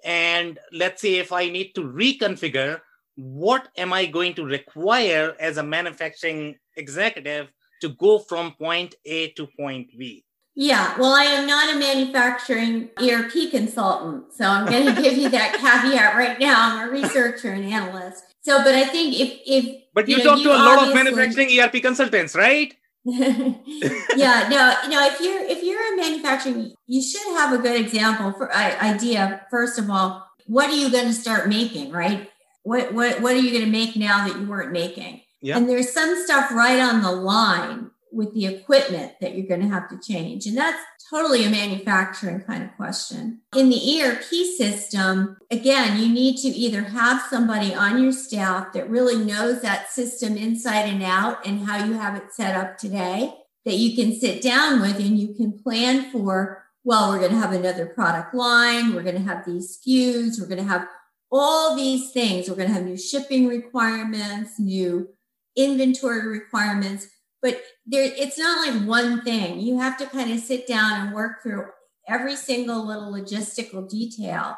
and 0.05 0.59
let's 0.73 1.03
say 1.03 1.17
if 1.17 1.33
I 1.33 1.49
need 1.49 1.73
to 1.75 1.83
reconfigure, 1.83 2.81
what 3.17 3.69
am 3.77 3.93
I 3.93 4.07
going 4.07 4.35
to 4.35 4.45
require 4.45 5.35
as 5.41 5.59
a 5.59 5.63
manufacturing 5.63 6.57
executive 6.77 7.49
to 7.83 7.91
go 7.91 8.19
from 8.19 8.53
point 8.53 8.95
A 9.05 9.31
to 9.33 9.47
point 9.59 9.91
B? 9.99 10.25
Yeah, 10.55 10.99
well, 10.99 11.15
I 11.15 11.25
am 11.25 11.47
not 11.47 11.75
a 11.75 11.79
manufacturing 11.79 12.91
ERP 13.01 13.51
consultant, 13.51 14.33
so 14.33 14.45
I'm 14.45 14.67
going 14.67 14.95
to 14.95 15.01
give 15.01 15.17
you 15.17 15.29
that 15.31 15.55
caveat 15.55 16.17
right 16.17 16.39
now. 16.39 16.57
I'm 16.59 16.89
a 16.89 16.91
researcher 16.91 17.51
and 17.53 17.65
analyst. 17.65 18.25
So, 18.43 18.59
but 18.59 18.75
I 18.75 18.85
think 18.85 19.19
if 19.19 19.39
if 19.47 19.83
but 19.95 20.09
you, 20.09 20.17
you 20.17 20.25
know, 20.25 20.35
talk 20.35 20.43
to 20.43 20.51
a 20.51 20.57
lot 20.57 20.89
of 20.89 20.95
manufacturing 20.95 21.49
ERP 21.59 21.83
consultants, 21.83 22.35
right? 22.35 22.75
yeah, 23.05 24.49
no, 24.51 24.75
no. 24.89 25.07
If 25.07 25.21
you're 25.21 25.43
if 25.45 25.63
you're 25.63 25.83
in 25.93 25.97
manufacturing, 25.97 26.75
you 26.87 27.03
should 27.03 27.27
have 27.37 27.53
a 27.53 27.59
good 27.59 27.81
example 27.81 28.33
for 28.33 28.55
uh, 28.55 28.77
idea. 28.83 29.47
First 29.51 29.79
of 29.79 29.89
all, 29.89 30.27
what 30.47 30.69
are 30.69 30.77
you 30.77 30.91
going 30.91 31.07
to 31.07 31.15
start 31.15 31.49
making, 31.49 31.93
right? 31.93 32.29
What 32.63 32.93
what 32.93 33.23
what 33.23 33.33
are 33.33 33.39
you 33.39 33.51
going 33.53 33.65
to 33.65 33.71
make 33.71 33.97
now 33.97 34.27
that 34.27 34.39
you 34.39 34.47
weren't 34.47 34.73
making? 34.73 35.23
Yeah. 35.41 35.57
And 35.57 35.69
there's 35.69 35.93
some 35.93 36.15
stuff 36.25 36.51
right 36.51 36.79
on 36.79 37.01
the 37.01 37.13
line 37.13 37.91
with 38.13 38.35
the 38.35 38.47
equipment 38.47 39.13
that 39.21 39.35
you're 39.35 39.47
going 39.47 39.61
to 39.61 39.69
have 39.69 39.89
to 39.89 39.99
change. 40.01 40.47
And 40.47 40.57
that's 40.57 40.81
totally 41.09 41.45
a 41.45 41.51
manufacturing 41.51 42.41
kind 42.41 42.63
of 42.63 42.75
question. 42.77 43.41
In 43.57 43.69
the 43.69 44.03
ERP 44.03 44.23
system, 44.57 45.37
again, 45.51 46.01
you 46.01 46.09
need 46.09 46.37
to 46.39 46.49
either 46.49 46.83
have 46.83 47.23
somebody 47.29 47.75
on 47.75 48.03
your 48.03 48.13
staff 48.13 48.73
that 48.73 48.91
really 48.91 49.23
knows 49.25 49.63
that 49.63 49.91
system 49.91 50.37
inside 50.37 50.89
and 50.89 51.03
out 51.03 51.45
and 51.47 51.67
how 51.67 51.85
you 51.85 51.95
have 51.95 52.17
it 52.17 52.33
set 52.33 52.55
up 52.55 52.79
today 52.79 53.35
that 53.65 53.77
you 53.77 53.95
can 53.95 54.19
sit 54.19 54.41
down 54.43 54.81
with 54.81 54.97
and 54.97 55.19
you 55.19 55.35
can 55.35 55.53
plan 55.53 56.11
for, 56.11 56.65
well, 56.83 57.11
we're 57.11 57.19
going 57.19 57.33
to 57.33 57.37
have 57.37 57.53
another 57.53 57.87
product 57.87 58.35
line, 58.35 58.95
we're 58.95 59.03
going 59.03 59.17
to 59.17 59.23
have 59.23 59.45
these 59.45 59.79
SKUs, 59.79 60.41
we're 60.41 60.47
going 60.47 60.63
to 60.63 60.65
have 60.65 60.89
all 61.31 61.77
these 61.77 62.11
things. 62.11 62.49
We're 62.49 62.57
going 62.57 62.69
to 62.69 62.75
have 62.75 62.85
new 62.85 62.97
shipping 62.97 63.47
requirements, 63.47 64.59
new 64.59 65.09
inventory 65.57 66.27
requirements 66.27 67.07
but 67.43 67.63
there 67.87 68.13
it's 68.17 68.39
not 68.39 68.67
like 68.67 68.87
one 68.87 69.23
thing. 69.23 69.61
You 69.61 69.79
have 69.79 69.97
to 69.99 70.07
kind 70.07 70.31
of 70.33 70.41
sit 70.41 70.67
down 70.67 71.07
and 71.07 71.15
work 71.15 71.43
through 71.43 71.67
every 72.09 72.37
single 72.37 72.87
little 72.87 73.13
logistical 73.13 73.89
detail 73.89 74.57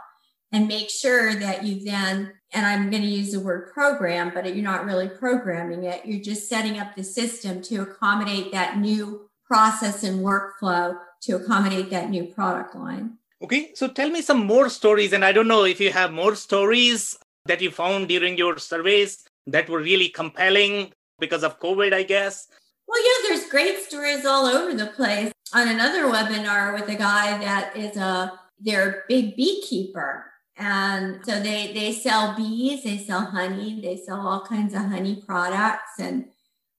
and 0.52 0.68
make 0.68 0.90
sure 0.90 1.34
that 1.34 1.64
you 1.64 1.84
then 1.84 2.32
and 2.52 2.66
i'm 2.66 2.90
going 2.90 3.02
to 3.02 3.08
use 3.08 3.32
the 3.32 3.40
word 3.40 3.72
program 3.72 4.30
but 4.34 4.46
you're 4.54 4.64
not 4.64 4.84
really 4.84 5.08
programming 5.08 5.84
it. 5.84 6.04
You're 6.04 6.22
just 6.22 6.48
setting 6.48 6.78
up 6.78 6.94
the 6.94 7.04
system 7.04 7.62
to 7.62 7.82
accommodate 7.82 8.52
that 8.52 8.78
new 8.78 9.28
process 9.46 10.04
and 10.04 10.20
workflow 10.20 10.96
to 11.22 11.36
accommodate 11.36 11.90
that 11.90 12.10
new 12.10 12.24
product 12.24 12.74
line. 12.74 13.18
Okay 13.42 13.72
so 13.74 13.88
tell 13.88 14.10
me 14.10 14.22
some 14.22 14.46
more 14.46 14.68
stories 14.68 15.12
and 15.12 15.24
i 15.24 15.32
don't 15.32 15.48
know 15.48 15.64
if 15.64 15.80
you 15.80 15.90
have 15.92 16.12
more 16.12 16.34
stories 16.34 17.16
that 17.46 17.60
you 17.60 17.70
found 17.70 18.08
during 18.08 18.38
your 18.38 18.58
surveys 18.58 19.24
that 19.46 19.68
were 19.68 19.80
really 19.80 20.08
compelling 20.08 20.92
because 21.18 21.42
of 21.42 21.58
covid 21.58 21.92
i 21.92 22.02
guess 22.02 22.46
well, 22.92 23.02
yeah, 23.02 23.28
there's 23.28 23.48
great 23.48 23.78
stories 23.78 24.26
all 24.26 24.44
over 24.44 24.74
the 24.74 24.88
place. 24.88 25.32
On 25.54 25.66
another 25.66 26.04
webinar 26.04 26.74
with 26.74 26.88
a 26.88 26.94
guy 26.94 27.38
that 27.38 27.76
is 27.76 27.96
a 27.96 28.38
they're 28.60 29.04
big 29.08 29.34
beekeeper. 29.34 30.26
And 30.56 31.24
so 31.24 31.40
they 31.40 31.72
they 31.72 31.92
sell 31.92 32.36
bees, 32.36 32.84
they 32.84 32.98
sell 32.98 33.24
honey, 33.24 33.80
they 33.80 33.96
sell 33.96 34.20
all 34.20 34.44
kinds 34.44 34.74
of 34.74 34.82
honey 34.82 35.22
products 35.26 35.98
and 35.98 36.26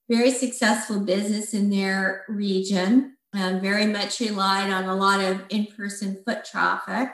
very 0.09 0.31
successful 0.31 0.99
business 0.99 1.53
in 1.53 1.69
their 1.69 2.25
region 2.29 3.17
and 3.33 3.61
very 3.61 3.87
much 3.87 4.19
relied 4.19 4.69
on 4.69 4.85
a 4.85 4.95
lot 4.95 5.19
of 5.19 5.41
in-person 5.49 6.21
foot 6.23 6.45
traffic. 6.45 7.09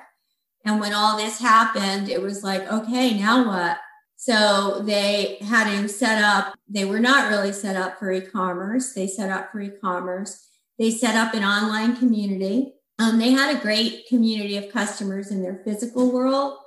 And 0.65 0.81
when 0.81 0.93
all 0.93 1.15
this 1.15 1.39
happened, 1.39 2.09
it 2.09 2.21
was 2.21 2.43
like, 2.43 2.69
okay, 2.69 3.17
now 3.17 3.47
what? 3.47 3.79
So 4.21 4.82
they 4.86 5.38
had 5.39 5.71
to 5.71 5.88
set 5.88 6.21
up, 6.21 6.53
they 6.67 6.84
were 6.84 6.99
not 6.99 7.29
really 7.29 7.53
set 7.53 7.77
up 7.77 7.97
for 7.97 8.12
e 8.12 8.19
commerce. 8.19 8.91
They 8.91 9.08
set 9.08 9.29
up 9.29 9.49
for 9.49 9.62
e 9.62 9.69
commerce. 9.69 10.45
They 10.77 10.91
set 10.91 11.15
up 11.15 11.34
an 11.34 11.45
online 11.45 11.95
community. 11.95 12.73
Um, 12.99 13.17
they 13.17 13.32
had 13.32 13.55
a 13.55 13.62
great 13.62 14.08
community 14.10 14.58
of 14.58 14.73
customers 14.73 15.32
in 15.32 15.41
their 15.41 15.62
physical 15.63 16.12
world. 16.12 16.58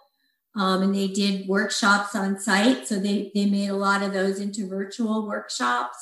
Um, 0.57 0.81
and 0.81 0.95
they 0.95 1.09
did 1.09 1.47
workshops 1.47 2.17
on 2.17 2.41
site. 2.41 2.89
So 2.89 2.99
they, 2.99 3.31
they 3.35 3.45
made 3.45 3.69
a 3.69 3.77
lot 3.77 4.03
of 4.03 4.15
those 4.15 4.41
into 4.41 4.67
virtual 4.67 5.29
workshops. 5.29 5.99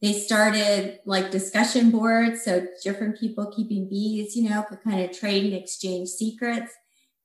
They 0.00 0.14
started 0.14 1.00
like 1.04 1.30
discussion 1.30 1.90
boards. 1.90 2.42
So 2.42 2.66
different 2.82 3.20
people 3.20 3.52
keeping 3.54 3.86
bees, 3.86 4.34
you 4.34 4.48
know, 4.48 4.62
could 4.62 4.82
kind 4.82 5.04
of 5.04 5.14
trade 5.14 5.44
and 5.44 5.62
exchange 5.62 6.08
secrets. 6.08 6.72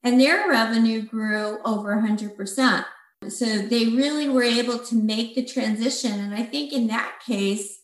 And 0.03 0.19
their 0.19 0.49
revenue 0.49 1.03
grew 1.03 1.59
over 1.63 1.95
100%. 1.95 2.85
So 3.27 3.45
they 3.59 3.85
really 3.85 4.27
were 4.27 4.43
able 4.43 4.79
to 4.79 4.95
make 4.95 5.35
the 5.35 5.45
transition. 5.45 6.19
And 6.19 6.33
I 6.33 6.43
think 6.43 6.73
in 6.73 6.87
that 6.87 7.19
case, 7.25 7.81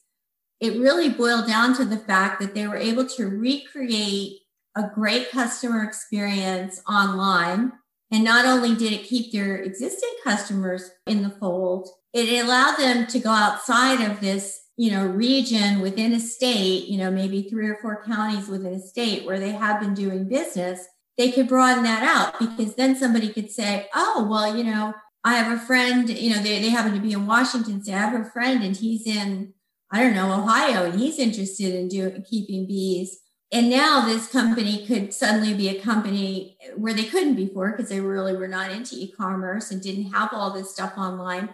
it 0.60 0.80
really 0.80 1.10
boiled 1.10 1.47
down 1.47 1.76
to 1.76 1.86
the 1.86 1.97
fact 1.97 2.41
that 2.41 2.56
they 2.56 2.67
were 2.67 2.78
able 2.78 3.06
to 3.10 3.28
recreate 3.28 4.39
a 4.76 4.89
great 4.93 5.30
customer 5.32 5.84
experience 5.84 6.82
online. 6.89 7.73
And 8.12 8.23
not 8.23 8.45
only 8.45 8.76
did 8.76 8.93
it 8.93 9.04
keep 9.04 9.32
their 9.32 9.58
existing 9.58 10.13
customers 10.23 10.89
in 11.06 11.21
the 11.21 11.30
fold, 11.30 11.89
it 12.13 12.43
allowed 12.43 12.78
them 12.78 13.06
to 13.08 13.19
go 13.19 13.30
outside 13.30 14.02
of 14.02 14.21
this, 14.21 14.62
you 14.78 14.91
know, 14.91 15.06
region 15.06 15.82
within 15.82 16.13
a 16.13 16.19
state, 16.19 16.88
you 16.88 16.97
know, 16.97 17.12
maybe 17.12 17.43
three 17.43 17.67
or 17.67 17.78
four 17.82 18.04
counties 18.04 18.47
within 18.47 18.73
a 18.73 18.80
state 18.80 19.26
where 19.26 19.39
they 19.39 19.52
have 19.52 19.82
been 19.82 19.93
doing 19.93 20.28
business. 20.28 20.88
They 21.17 21.32
could 21.32 21.47
broaden 21.47 21.84
that 21.84 22.04
out 22.04 22.39
because 22.39 22.76
then 22.76 22.95
somebody 22.95 23.30
could 23.30 23.52
say, 23.52 23.88
oh, 23.93 24.28
well, 24.30 24.56
you 24.56 24.63
know, 24.63 24.93
I 25.28 25.34
have 25.34 25.52
a 25.52 25.60
friend, 25.60 26.10
you 26.10 26.34
know, 26.34 26.42
they, 26.42 26.62
they 26.62 26.70
happen 26.70 26.94
to 26.94 27.02
be 27.02 27.12
in 27.12 27.28
Washington 27.28 27.84
So 27.84 27.92
I 27.92 27.98
have 27.98 28.13
a 28.13 28.24
friend 28.24 28.63
and 28.63 28.78
he's 28.78 29.06
in, 29.06 29.54
I 29.92 30.02
don't 30.02 30.16
know, 30.16 30.32
Ohio, 30.32 30.86
and 30.86 30.98
he's 30.98 31.20
interested 31.20 31.76
in 31.76 31.90
doing 31.90 32.24
keeping 32.30 32.66
bees. 32.66 33.20
And 33.52 33.70
now 33.70 34.06
this 34.06 34.32
company 34.32 34.86
could 34.86 35.13
suddenly 35.13 35.54
be 35.54 35.68
a 35.68 35.82
company 35.82 36.58
where 36.78 36.94
they 36.94 37.04
couldn't 37.04 37.36
before 37.36 37.72
because 37.72 37.90
they 37.90 38.00
really 38.00 38.38
were 38.38 38.48
not 38.48 38.72
into 38.72 38.96
e-commerce 38.96 39.70
and 39.70 39.82
didn't 39.82 40.13
have 40.13 40.30
all 40.32 40.52
this 40.52 40.72
stuff 40.72 40.94
online. 40.98 41.50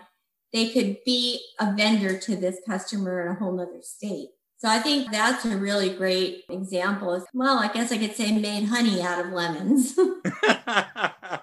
They 0.52 0.70
could 0.70 0.98
be 1.04 1.44
a 1.60 1.74
vendor 1.74 2.16
to 2.20 2.36
this 2.36 2.60
customer 2.68 3.26
in 3.26 3.32
a 3.32 3.40
whole 3.40 3.54
nother 3.54 3.82
state. 3.82 4.30
So 4.58 4.70
I 4.70 4.80
think 4.80 5.12
that's 5.12 5.46
a 5.46 5.58
really 5.58 5.90
great 5.90 6.44
example. 6.48 7.26
Well, 7.34 7.58
I 7.58 7.74
guess 7.74 7.92
I 7.92 7.98
could 7.98 8.16
say 8.16 8.38
made 8.38 8.66
honey 8.66 9.02
out 9.02 9.26
of 9.26 9.32
lemons. 9.32 9.98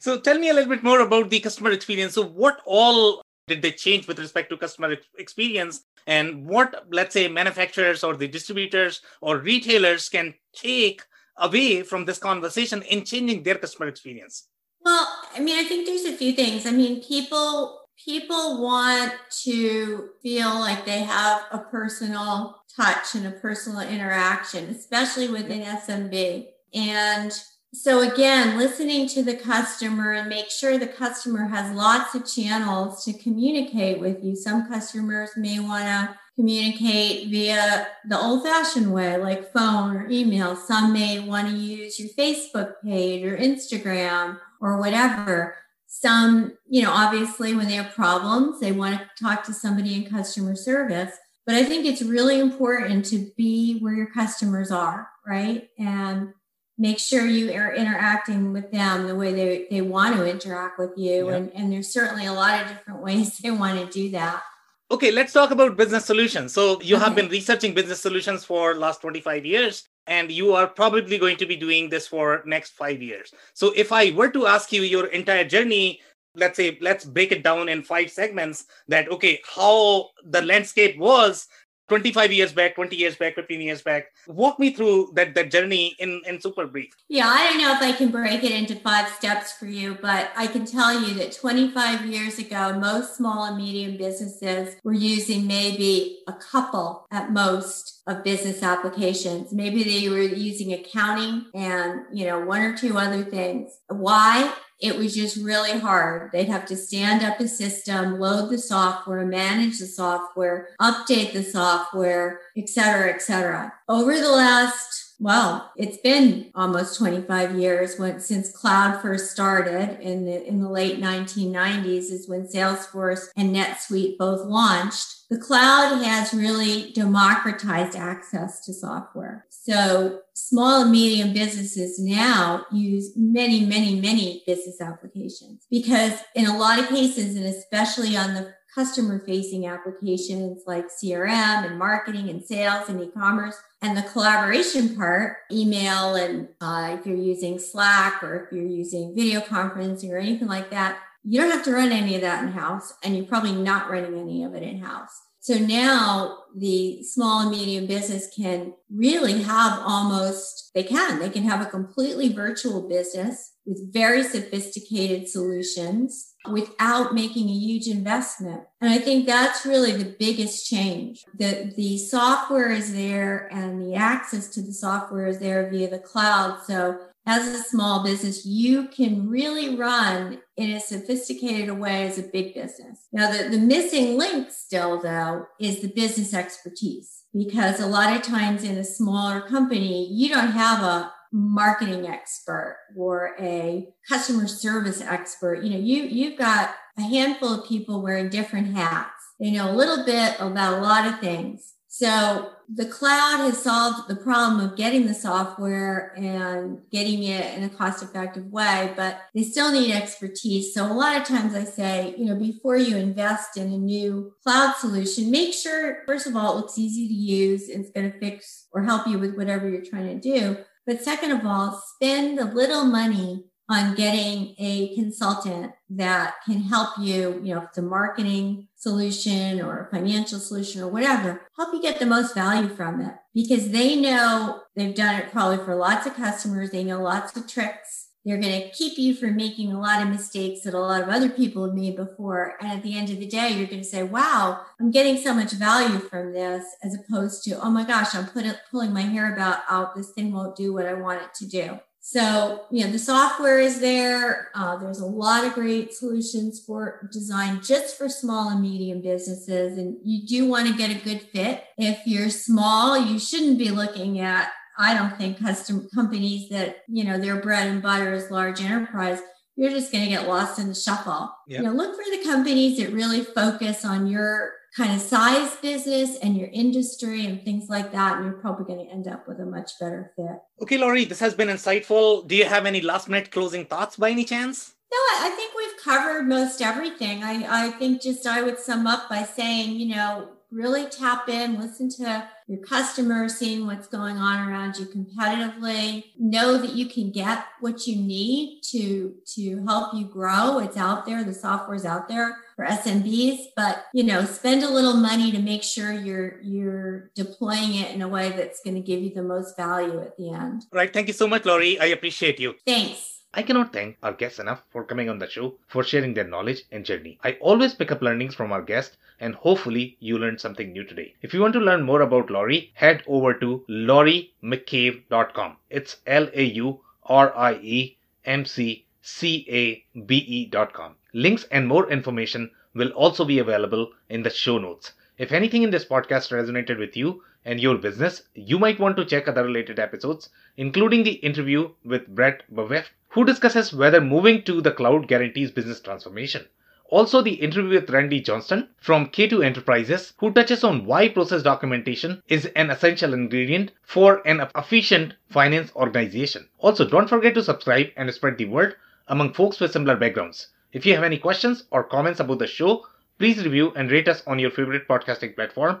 So 0.00 0.18
tell 0.18 0.38
me 0.38 0.48
a 0.48 0.54
little 0.54 0.70
bit 0.70 0.82
more 0.82 1.00
about 1.00 1.28
the 1.28 1.40
customer 1.40 1.70
experience. 1.70 2.14
So 2.14 2.24
what 2.24 2.62
all 2.64 3.20
did 3.46 3.60
they 3.60 3.70
change 3.72 4.08
with 4.08 4.18
respect 4.18 4.48
to 4.48 4.56
customer 4.56 4.96
experience 5.18 5.84
and 6.06 6.46
what 6.46 6.86
let's 6.90 7.12
say 7.12 7.28
manufacturers 7.28 8.02
or 8.02 8.16
the 8.16 8.26
distributors 8.26 9.02
or 9.20 9.38
retailers 9.38 10.08
can 10.08 10.32
take 10.54 11.02
away 11.36 11.82
from 11.82 12.06
this 12.06 12.18
conversation 12.18 12.80
in 12.82 13.04
changing 13.04 13.42
their 13.42 13.56
customer 13.56 13.88
experience? 13.88 14.48
Well, 14.82 15.06
I 15.36 15.40
mean, 15.40 15.58
I 15.58 15.68
think 15.68 15.86
there's 15.86 16.06
a 16.06 16.16
few 16.16 16.32
things. 16.32 16.64
I 16.64 16.70
mean, 16.70 17.02
people 17.02 17.82
people 18.02 18.62
want 18.62 19.12
to 19.42 20.08
feel 20.22 20.58
like 20.58 20.86
they 20.86 21.00
have 21.00 21.42
a 21.50 21.58
personal 21.58 22.62
touch 22.74 23.14
and 23.14 23.26
a 23.26 23.32
personal 23.32 23.80
interaction, 23.80 24.64
especially 24.70 25.28
within 25.28 25.60
SMB. 25.60 26.46
And 26.72 27.32
so 27.72 28.00
again, 28.00 28.58
listening 28.58 29.06
to 29.08 29.22
the 29.22 29.36
customer 29.36 30.12
and 30.12 30.28
make 30.28 30.50
sure 30.50 30.76
the 30.76 30.88
customer 30.88 31.46
has 31.46 31.74
lots 31.74 32.16
of 32.16 32.26
channels 32.26 33.04
to 33.04 33.12
communicate 33.12 34.00
with 34.00 34.24
you. 34.24 34.34
Some 34.34 34.68
customers 34.68 35.30
may 35.36 35.60
want 35.60 35.84
to 35.84 36.16
communicate 36.34 37.28
via 37.28 37.86
the 38.08 38.18
old 38.18 38.42
fashioned 38.42 38.92
way, 38.92 39.16
like 39.18 39.52
phone 39.52 39.96
or 39.96 40.08
email. 40.10 40.56
Some 40.56 40.92
may 40.92 41.20
want 41.20 41.48
to 41.48 41.54
use 41.54 42.00
your 42.00 42.08
Facebook 42.10 42.74
page 42.82 43.24
or 43.24 43.36
Instagram 43.36 44.38
or 44.60 44.78
whatever. 44.78 45.54
Some, 45.86 46.54
you 46.68 46.82
know, 46.82 46.90
obviously 46.90 47.54
when 47.54 47.68
they 47.68 47.74
have 47.74 47.94
problems, 47.94 48.58
they 48.58 48.72
want 48.72 48.98
to 48.98 49.22
talk 49.22 49.44
to 49.44 49.52
somebody 49.52 49.94
in 49.94 50.10
customer 50.10 50.56
service. 50.56 51.14
But 51.46 51.54
I 51.54 51.64
think 51.64 51.86
it's 51.86 52.02
really 52.02 52.40
important 52.40 53.04
to 53.06 53.30
be 53.36 53.78
where 53.78 53.94
your 53.94 54.10
customers 54.10 54.70
are, 54.70 55.08
right? 55.26 55.68
And 55.78 56.32
make 56.80 56.98
sure 56.98 57.26
you 57.26 57.52
are 57.52 57.74
interacting 57.74 58.54
with 58.54 58.72
them 58.72 59.06
the 59.06 59.14
way 59.14 59.34
they, 59.34 59.66
they 59.70 59.82
want 59.82 60.16
to 60.16 60.28
interact 60.28 60.78
with 60.78 60.92
you. 60.96 61.28
Yeah. 61.28 61.36
And, 61.36 61.52
and 61.54 61.70
there's 61.70 61.92
certainly 61.92 62.24
a 62.24 62.32
lot 62.32 62.62
of 62.62 62.68
different 62.68 63.02
ways 63.06 63.36
they 63.38 63.50
want 63.50 63.78
to 63.78 63.86
do 63.86 64.10
that. 64.12 64.42
Okay, 64.90 65.12
let's 65.12 65.32
talk 65.32 65.50
about 65.52 65.76
business 65.76 66.06
solutions. 66.06 66.52
So 66.52 66.80
you 66.80 66.96
okay. 66.96 67.04
have 67.04 67.14
been 67.14 67.28
researching 67.28 67.74
business 67.74 68.00
solutions 68.00 68.44
for 68.44 68.74
last 68.74 69.02
25 69.02 69.44
years 69.44 69.88
and 70.06 70.32
you 70.32 70.54
are 70.54 70.66
probably 70.66 71.18
going 71.18 71.36
to 71.36 71.46
be 71.46 71.54
doing 71.54 71.90
this 71.90 72.08
for 72.08 72.42
next 72.46 72.70
5 72.70 73.00
years. 73.02 73.32
So 73.52 73.72
if 73.76 73.92
I 73.92 74.10
were 74.12 74.30
to 74.30 74.46
ask 74.46 74.72
you 74.72 74.82
your 74.82 75.06
entire 75.08 75.44
journey, 75.44 76.00
let's 76.34 76.56
say 76.56 76.78
let's 76.80 77.04
break 77.04 77.30
it 77.30 77.44
down 77.44 77.68
in 77.68 77.82
five 77.82 78.10
segments 78.10 78.64
that 78.88 79.10
okay, 79.10 79.40
how 79.54 80.10
the 80.24 80.42
landscape 80.42 80.96
was 80.98 81.46
25 81.90 82.32
years 82.32 82.52
back, 82.52 82.76
20 82.76 82.94
years 82.94 83.16
back, 83.16 83.34
15 83.34 83.60
years 83.60 83.82
back. 83.82 84.12
Walk 84.28 84.60
me 84.60 84.72
through 84.72 85.10
that, 85.14 85.34
that 85.34 85.50
journey 85.50 85.96
in, 85.98 86.22
in 86.24 86.40
super 86.40 86.64
brief. 86.66 86.94
Yeah, 87.08 87.26
I 87.26 87.48
don't 87.48 87.58
know 87.58 87.72
if 87.72 87.82
I 87.82 87.90
can 87.90 88.12
break 88.12 88.44
it 88.44 88.52
into 88.52 88.76
five 88.76 89.08
steps 89.08 89.52
for 89.52 89.66
you, 89.66 89.98
but 90.00 90.30
I 90.36 90.46
can 90.46 90.64
tell 90.64 91.02
you 91.02 91.14
that 91.14 91.32
25 91.32 92.06
years 92.06 92.38
ago, 92.38 92.78
most 92.78 93.16
small 93.16 93.44
and 93.44 93.56
medium 93.56 93.96
businesses 93.96 94.76
were 94.84 94.92
using 94.92 95.48
maybe 95.48 96.20
a 96.28 96.32
couple 96.32 97.06
at 97.10 97.32
most 97.32 98.02
of 98.06 98.22
business 98.22 98.62
applications. 98.62 99.52
Maybe 99.52 99.82
they 99.82 100.08
were 100.08 100.22
using 100.22 100.72
accounting 100.72 101.46
and, 101.54 102.02
you 102.12 102.24
know, 102.24 102.38
one 102.38 102.62
or 102.62 102.76
two 102.76 102.98
other 102.98 103.24
things. 103.24 103.78
Why? 103.88 104.54
It 104.80 104.96
was 104.96 105.14
just 105.14 105.36
really 105.36 105.78
hard. 105.78 106.32
They'd 106.32 106.48
have 106.48 106.64
to 106.66 106.76
stand 106.76 107.22
up 107.22 107.38
a 107.40 107.46
system, 107.46 108.18
load 108.18 108.50
the 108.50 108.58
software, 108.58 109.26
manage 109.26 109.78
the 109.78 109.86
software, 109.86 110.68
update 110.80 111.32
the 111.32 111.42
software, 111.42 112.40
et 112.56 112.68
cetera, 112.68 113.12
et 113.12 113.20
cetera. 113.20 113.72
Over 113.88 114.18
the 114.18 114.30
last 114.30 115.09
well, 115.20 115.70
it's 115.76 115.98
been 115.98 116.50
almost 116.54 116.98
25 116.98 117.58
years 117.58 117.98
when, 117.98 118.20
since 118.20 118.50
cloud 118.50 119.02
first 119.02 119.30
started 119.30 120.00
in 120.00 120.24
the 120.24 120.46
in 120.48 120.62
the 120.62 120.68
late 120.68 120.98
1990s 120.98 122.10
is 122.10 122.26
when 122.26 122.46
Salesforce 122.46 123.28
and 123.36 123.54
NetSuite 123.54 124.16
both 124.16 124.46
launched. 124.46 125.28
The 125.28 125.38
cloud 125.38 126.02
has 126.02 126.32
really 126.32 126.90
democratized 126.92 127.96
access 127.96 128.64
to 128.64 128.72
software. 128.72 129.44
So 129.50 130.20
small 130.32 130.82
and 130.82 130.90
medium 130.90 131.34
businesses 131.34 132.00
now 132.00 132.64
use 132.72 133.12
many, 133.14 133.64
many, 133.66 134.00
many 134.00 134.42
business 134.46 134.80
applications 134.80 135.66
because 135.70 136.14
in 136.34 136.46
a 136.46 136.56
lot 136.56 136.78
of 136.78 136.88
cases, 136.88 137.36
and 137.36 137.44
especially 137.44 138.16
on 138.16 138.32
the 138.32 138.54
customer 138.74 139.18
facing 139.26 139.66
applications 139.66 140.62
like 140.66 140.86
CRM 140.86 141.66
and 141.66 141.78
marketing 141.78 142.28
and 142.28 142.44
sales 142.44 142.88
and 142.88 143.02
e-commerce. 143.02 143.56
And 143.82 143.96
the 143.96 144.02
collaboration 144.02 144.94
part, 144.94 145.38
email 145.50 146.14
and 146.14 146.48
uh, 146.60 146.96
if 146.98 147.06
you're 147.06 147.16
using 147.16 147.58
Slack 147.58 148.22
or 148.22 148.44
if 148.44 148.52
you're 148.52 148.66
using 148.66 149.14
video 149.14 149.40
conferencing 149.40 150.10
or 150.10 150.18
anything 150.18 150.48
like 150.48 150.70
that, 150.70 150.98
you 151.24 151.40
don't 151.40 151.50
have 151.50 151.64
to 151.64 151.72
run 151.72 151.90
any 151.90 152.14
of 152.14 152.20
that 152.20 152.42
in 152.44 152.52
house 152.52 152.92
and 153.02 153.16
you're 153.16 153.26
probably 153.26 153.52
not 153.52 153.90
running 153.90 154.18
any 154.18 154.44
of 154.44 154.54
it 154.54 154.62
in 154.62 154.80
house. 154.80 155.18
So 155.42 155.54
now 155.54 156.38
the 156.54 157.02
small 157.02 157.40
and 157.40 157.50
medium 157.50 157.86
business 157.86 158.28
can 158.36 158.74
really 158.90 159.42
have 159.42 159.80
almost, 159.82 160.70
they 160.74 160.82
can, 160.82 161.18
they 161.18 161.30
can 161.30 161.44
have 161.44 161.62
a 161.62 161.70
completely 161.70 162.30
virtual 162.30 162.86
business 162.86 163.52
with 163.64 163.92
very 163.92 164.22
sophisticated 164.22 165.28
solutions 165.28 166.29
without 166.48 167.14
making 167.14 167.48
a 167.48 167.52
huge 167.52 167.86
investment. 167.86 168.62
And 168.80 168.90
I 168.90 168.98
think 168.98 169.26
that's 169.26 169.66
really 169.66 169.92
the 169.92 170.16
biggest 170.18 170.68
change. 170.68 171.24
The, 171.34 171.72
the 171.76 171.98
software 171.98 172.70
is 172.70 172.94
there 172.94 173.48
and 173.52 173.80
the 173.82 173.94
access 173.94 174.48
to 174.50 174.62
the 174.62 174.72
software 174.72 175.26
is 175.26 175.38
there 175.38 175.68
via 175.70 175.90
the 175.90 175.98
cloud. 175.98 176.60
So 176.66 176.98
as 177.26 177.46
a 177.46 177.62
small 177.62 178.02
business, 178.02 178.46
you 178.46 178.88
can 178.88 179.28
really 179.28 179.76
run 179.76 180.40
in 180.56 180.70
a 180.70 180.80
sophisticated 180.80 181.68
a 181.68 181.74
way 181.74 182.06
as 182.06 182.18
a 182.18 182.22
big 182.22 182.54
business. 182.54 183.06
Now, 183.12 183.30
the, 183.30 183.50
the 183.50 183.58
missing 183.58 184.16
link 184.16 184.50
still, 184.50 185.00
though, 185.00 185.46
is 185.60 185.80
the 185.80 185.88
business 185.88 186.32
expertise 186.32 187.24
because 187.34 187.78
a 187.78 187.86
lot 187.86 188.16
of 188.16 188.22
times 188.22 188.64
in 188.64 188.78
a 188.78 188.84
smaller 188.84 189.42
company, 189.42 190.08
you 190.10 190.28
don't 190.28 190.52
have 190.52 190.82
a 190.82 191.12
marketing 191.32 192.06
expert 192.06 192.78
or 192.96 193.34
a 193.40 193.88
customer 194.08 194.46
service 194.46 195.00
expert. 195.00 195.62
You 195.62 195.70
know, 195.70 195.78
you, 195.78 196.02
you've 196.04 196.38
got 196.38 196.74
a 196.98 197.02
handful 197.02 197.60
of 197.60 197.68
people 197.68 198.02
wearing 198.02 198.28
different 198.28 198.74
hats. 198.74 199.10
They 199.38 199.50
know 199.50 199.70
a 199.70 199.74
little 199.74 200.04
bit 200.04 200.36
about 200.38 200.78
a 200.78 200.82
lot 200.82 201.06
of 201.06 201.20
things. 201.20 201.74
So 201.92 202.50
the 202.72 202.86
cloud 202.86 203.38
has 203.38 203.60
solved 203.60 204.08
the 204.08 204.14
problem 204.14 204.64
of 204.64 204.76
getting 204.76 205.06
the 205.06 205.14
software 205.14 206.14
and 206.16 206.78
getting 206.92 207.24
it 207.24 207.58
in 207.58 207.64
a 207.64 207.68
cost 207.68 208.00
effective 208.00 208.46
way, 208.46 208.92
but 208.94 209.22
they 209.34 209.42
still 209.42 209.72
need 209.72 209.92
expertise. 209.92 210.72
So 210.72 210.86
a 210.86 210.94
lot 210.94 211.16
of 211.16 211.26
times 211.26 211.52
I 211.52 211.64
say, 211.64 212.14
you 212.16 212.26
know, 212.26 212.36
before 212.36 212.76
you 212.76 212.96
invest 212.96 213.56
in 213.56 213.72
a 213.72 213.76
new 213.76 214.32
cloud 214.44 214.76
solution, 214.76 215.32
make 215.32 215.52
sure, 215.52 216.04
first 216.06 216.28
of 216.28 216.36
all, 216.36 216.52
it 216.52 216.56
looks 216.60 216.78
easy 216.78 217.08
to 217.08 217.14
use 217.14 217.68
it's 217.68 217.90
going 217.90 218.12
to 218.12 218.18
fix 218.20 218.68
or 218.72 218.84
help 218.84 219.08
you 219.08 219.18
with 219.18 219.36
whatever 219.36 219.68
you're 219.68 219.84
trying 219.84 220.20
to 220.20 220.20
do. 220.20 220.58
But 220.86 221.02
second 221.02 221.32
of 221.32 221.46
all, 221.46 221.82
spend 221.94 222.38
a 222.38 222.44
little 222.44 222.84
money 222.84 223.44
on 223.70 223.94
getting 223.94 224.54
a 224.58 224.92
consultant 224.96 225.72
that 225.88 226.34
can 226.44 226.60
help 226.60 226.90
you, 226.98 227.40
you 227.42 227.54
know, 227.54 227.58
if 227.58 227.68
it's 227.68 227.78
a 227.78 227.82
marketing 227.82 228.66
solution 228.74 229.60
or 229.60 229.84
a 229.84 229.96
financial 229.96 230.40
solution 230.40 230.82
or 230.82 230.88
whatever, 230.88 231.42
help 231.56 231.72
you 231.72 231.80
get 231.80 232.00
the 232.00 232.06
most 232.06 232.34
value 232.34 232.68
from 232.68 233.00
it 233.00 233.14
because 233.32 233.70
they 233.70 233.94
know 233.94 234.62
they've 234.74 234.94
done 234.94 235.14
it 235.14 235.30
probably 235.30 235.64
for 235.64 235.76
lots 235.76 236.04
of 236.04 236.14
customers. 236.14 236.70
They 236.70 236.82
know 236.82 237.00
lots 237.00 237.36
of 237.36 237.46
tricks. 237.46 238.08
They're 238.24 238.40
going 238.40 238.62
to 238.62 238.70
keep 238.70 238.98
you 238.98 239.14
from 239.14 239.36
making 239.36 239.72
a 239.72 239.80
lot 239.80 240.02
of 240.02 240.08
mistakes 240.08 240.62
that 240.62 240.74
a 240.74 240.78
lot 240.78 241.02
of 241.02 241.08
other 241.08 241.30
people 241.30 241.64
have 241.64 241.74
made 241.74 241.96
before. 241.96 242.56
And 242.60 242.70
at 242.70 242.82
the 242.82 242.96
end 242.96 243.10
of 243.10 243.18
the 243.18 243.26
day, 243.26 243.50
you're 243.50 243.66
going 243.66 243.82
to 243.82 243.88
say, 243.88 244.02
wow, 244.02 244.60
I'm 244.78 244.90
getting 244.90 245.16
so 245.16 245.32
much 245.32 245.52
value 245.52 245.98
from 245.98 246.32
this 246.32 246.64
as 246.82 246.94
opposed 246.94 247.44
to, 247.44 247.60
oh 247.62 247.70
my 247.70 247.84
gosh, 247.84 248.14
I'm 248.14 248.26
put, 248.26 248.44
pulling 248.70 248.92
my 248.92 249.02
hair 249.02 249.32
about 249.34 249.60
out. 249.70 249.94
This 249.94 250.10
thing 250.10 250.32
won't 250.32 250.54
do 250.54 250.74
what 250.74 250.86
I 250.86 250.94
want 250.94 251.22
it 251.22 251.32
to 251.36 251.46
do. 251.46 251.80
So, 252.02 252.64
you 252.70 252.84
know, 252.84 252.90
the 252.90 252.98
software 252.98 253.60
is 253.60 253.80
there. 253.80 254.50
Uh, 254.54 254.76
there's 254.78 255.00
a 255.00 255.06
lot 255.06 255.44
of 255.44 255.52
great 255.52 255.92
solutions 255.92 256.58
for 256.58 257.08
design 257.12 257.60
just 257.62 257.96
for 257.96 258.08
small 258.08 258.48
and 258.48 258.62
medium 258.62 259.02
businesses. 259.02 259.76
And 259.76 259.98
you 260.02 260.26
do 260.26 260.46
want 260.46 260.66
to 260.66 260.76
get 260.76 260.90
a 260.90 261.04
good 261.04 261.20
fit. 261.20 261.64
If 261.76 262.06
you're 262.06 262.30
small, 262.30 262.98
you 262.98 263.18
shouldn't 263.18 263.58
be 263.58 263.70
looking 263.70 264.18
at, 264.20 264.50
I 264.80 264.94
don't 264.94 265.16
think, 265.16 265.38
custom 265.38 265.88
companies 265.94 266.48
that, 266.48 266.78
you 266.88 267.04
know, 267.04 267.18
their 267.18 267.36
bread 267.36 267.68
and 267.68 267.82
butter 267.82 268.14
is 268.14 268.30
large 268.30 268.62
enterprise. 268.62 269.20
You're 269.56 269.70
just 269.70 269.92
going 269.92 270.04
to 270.04 270.10
get 270.10 270.26
lost 270.26 270.58
in 270.58 270.68
the 270.68 270.74
shuffle. 270.74 271.30
Yep. 271.46 271.60
You 271.60 271.66
know, 271.66 271.72
look 271.74 271.94
for 271.94 272.10
the 272.10 272.24
companies 272.24 272.78
that 272.78 272.92
really 272.92 273.22
focus 273.22 273.84
on 273.84 274.06
your 274.06 274.54
kind 274.74 274.94
of 274.94 275.00
size 275.00 275.54
business 275.56 276.16
and 276.22 276.36
your 276.36 276.48
industry 276.52 277.26
and 277.26 277.44
things 277.44 277.68
like 277.68 277.92
that, 277.92 278.16
and 278.16 278.24
you're 278.24 278.40
probably 278.40 278.64
going 278.64 278.86
to 278.86 278.90
end 278.90 279.06
up 279.06 279.28
with 279.28 279.38
a 279.40 279.44
much 279.44 279.72
better 279.78 280.12
fit. 280.16 280.38
Okay, 280.62 280.78
Laurie, 280.78 281.04
this 281.04 281.20
has 281.20 281.34
been 281.34 281.48
insightful. 281.48 282.26
Do 282.26 282.34
you 282.36 282.46
have 282.46 282.64
any 282.64 282.80
last 282.80 283.08
minute 283.08 283.30
closing 283.30 283.66
thoughts 283.66 283.96
by 283.96 284.10
any 284.10 284.24
chance? 284.24 284.74
No, 284.92 284.98
I 285.26 285.30
think 285.36 285.52
we've 285.56 285.84
covered 285.84 286.26
most 286.26 286.62
everything. 286.62 287.22
I, 287.22 287.66
I 287.66 287.70
think 287.72 288.00
just 288.00 288.26
I 288.26 288.42
would 288.42 288.58
sum 288.58 288.86
up 288.86 289.08
by 289.10 289.24
saying, 289.24 289.78
you 289.78 289.94
know, 289.94 290.28
really 290.50 290.86
tap 290.86 291.28
in, 291.28 291.58
listen 291.58 291.88
to 291.90 292.28
your 292.46 292.58
customers, 292.58 293.36
seeing 293.36 293.66
what's 293.66 293.86
going 293.86 294.16
on 294.16 294.48
around 294.48 294.76
you 294.76 294.86
competitively. 294.86 296.04
Know 296.18 296.58
that 296.58 296.72
you 296.72 296.86
can 296.86 297.10
get 297.10 297.44
what 297.60 297.86
you 297.86 297.96
need 297.96 298.62
to 298.70 299.14
to 299.34 299.64
help 299.64 299.94
you 299.94 300.06
grow. 300.06 300.58
It's 300.58 300.76
out 300.76 301.06
there. 301.06 301.22
The 301.22 301.34
software's 301.34 301.84
out 301.84 302.08
there 302.08 302.36
for 302.56 302.64
SMBs, 302.64 303.38
but 303.54 303.86
you 303.94 304.02
know, 304.02 304.24
spend 304.24 304.62
a 304.62 304.70
little 304.70 304.94
money 304.94 305.30
to 305.32 305.38
make 305.38 305.62
sure 305.62 305.92
you're 305.92 306.40
you're 306.42 307.10
deploying 307.14 307.74
it 307.74 307.94
in 307.94 308.02
a 308.02 308.08
way 308.08 308.30
that's 308.30 308.60
going 308.62 308.74
to 308.74 308.82
give 308.82 309.00
you 309.00 309.14
the 309.14 309.22
most 309.22 309.56
value 309.56 310.00
at 310.00 310.16
the 310.16 310.30
end. 310.30 310.64
Right. 310.72 310.92
Thank 310.92 311.06
you 311.06 311.14
so 311.14 311.28
much, 311.28 311.44
Laurie. 311.44 311.78
I 311.78 311.86
appreciate 311.86 312.40
you. 312.40 312.54
Thanks. 312.66 313.19
I 313.32 313.42
cannot 313.42 313.72
thank 313.72 313.96
our 314.02 314.12
guests 314.12 314.40
enough 314.40 314.64
for 314.70 314.82
coming 314.82 315.08
on 315.08 315.20
the 315.20 315.30
show, 315.30 315.56
for 315.68 315.84
sharing 315.84 316.14
their 316.14 316.26
knowledge 316.26 316.64
and 316.72 316.84
journey. 316.84 317.18
I 317.22 317.34
always 317.34 317.74
pick 317.74 317.92
up 317.92 318.02
learnings 318.02 318.34
from 318.34 318.50
our 318.50 318.60
guests, 318.60 318.96
and 319.20 319.36
hopefully 319.36 319.96
you 320.00 320.18
learned 320.18 320.40
something 320.40 320.72
new 320.72 320.82
today. 320.82 321.14
If 321.22 321.32
you 321.32 321.40
want 321.40 321.52
to 321.52 321.60
learn 321.60 321.82
more 321.82 322.00
about 322.00 322.28
Laurie, 322.28 322.72
head 322.74 323.04
over 323.06 323.32
to 323.34 323.64
lauriemccabe.com. 323.68 325.56
It's 325.70 325.98
L 326.08 326.28
A 326.34 326.42
U 326.42 326.80
R 327.04 327.32
I 327.36 327.54
E 327.62 327.96
M 328.24 328.44
C 328.44 328.84
C 329.00 329.46
A 329.48 330.00
B 330.00 330.16
E.com. 330.16 330.96
Links 331.12 331.44
and 331.52 331.68
more 331.68 331.88
information 331.88 332.50
will 332.74 332.90
also 332.90 333.24
be 333.24 333.38
available 333.38 333.92
in 334.08 334.24
the 334.24 334.30
show 334.30 334.58
notes. 334.58 334.92
If 335.18 335.30
anything 335.30 335.62
in 335.62 335.70
this 335.70 335.84
podcast 335.84 336.32
resonated 336.32 336.78
with 336.78 336.96
you, 336.96 337.22
and 337.44 337.58
your 337.58 337.78
business, 337.78 338.22
you 338.34 338.58
might 338.58 338.78
want 338.78 338.96
to 338.96 339.04
check 339.04 339.26
other 339.26 339.44
related 339.44 339.78
episodes, 339.78 340.28
including 340.56 341.04
the 341.04 341.12
interview 341.12 341.70
with 341.84 342.06
Brett 342.08 342.42
Bavef, 342.52 342.86
who 343.08 343.24
discusses 343.24 343.72
whether 343.72 344.00
moving 344.00 344.42
to 344.42 344.60
the 344.60 344.72
cloud 344.72 345.08
guarantees 345.08 345.50
business 345.50 345.80
transformation. 345.80 346.46
Also, 346.90 347.22
the 347.22 347.34
interview 347.34 347.80
with 347.80 347.88
Randy 347.88 348.20
Johnston 348.20 348.68
from 348.76 349.06
K2 349.06 349.44
Enterprises, 349.44 350.12
who 350.18 350.32
touches 350.32 350.64
on 350.64 350.84
why 350.84 351.08
process 351.08 351.42
documentation 351.42 352.20
is 352.26 352.46
an 352.56 352.68
essential 352.68 353.14
ingredient 353.14 353.70
for 353.82 354.26
an 354.26 354.46
efficient 354.56 355.14
finance 355.28 355.70
organization. 355.76 356.48
Also, 356.58 356.88
don't 356.88 357.08
forget 357.08 357.34
to 357.34 357.44
subscribe 357.44 357.86
and 357.96 358.12
spread 358.12 358.38
the 358.38 358.46
word 358.46 358.74
among 359.06 359.32
folks 359.32 359.60
with 359.60 359.72
similar 359.72 359.96
backgrounds. 359.96 360.48
If 360.72 360.84
you 360.84 360.94
have 360.94 361.04
any 361.04 361.18
questions 361.18 361.64
or 361.70 361.84
comments 361.84 362.20
about 362.20 362.40
the 362.40 362.46
show, 362.46 362.86
please 363.18 363.44
review 363.44 363.72
and 363.76 363.90
rate 363.90 364.08
us 364.08 364.22
on 364.26 364.38
your 364.38 364.50
favorite 364.50 364.88
podcasting 364.88 365.36
platform 365.36 365.80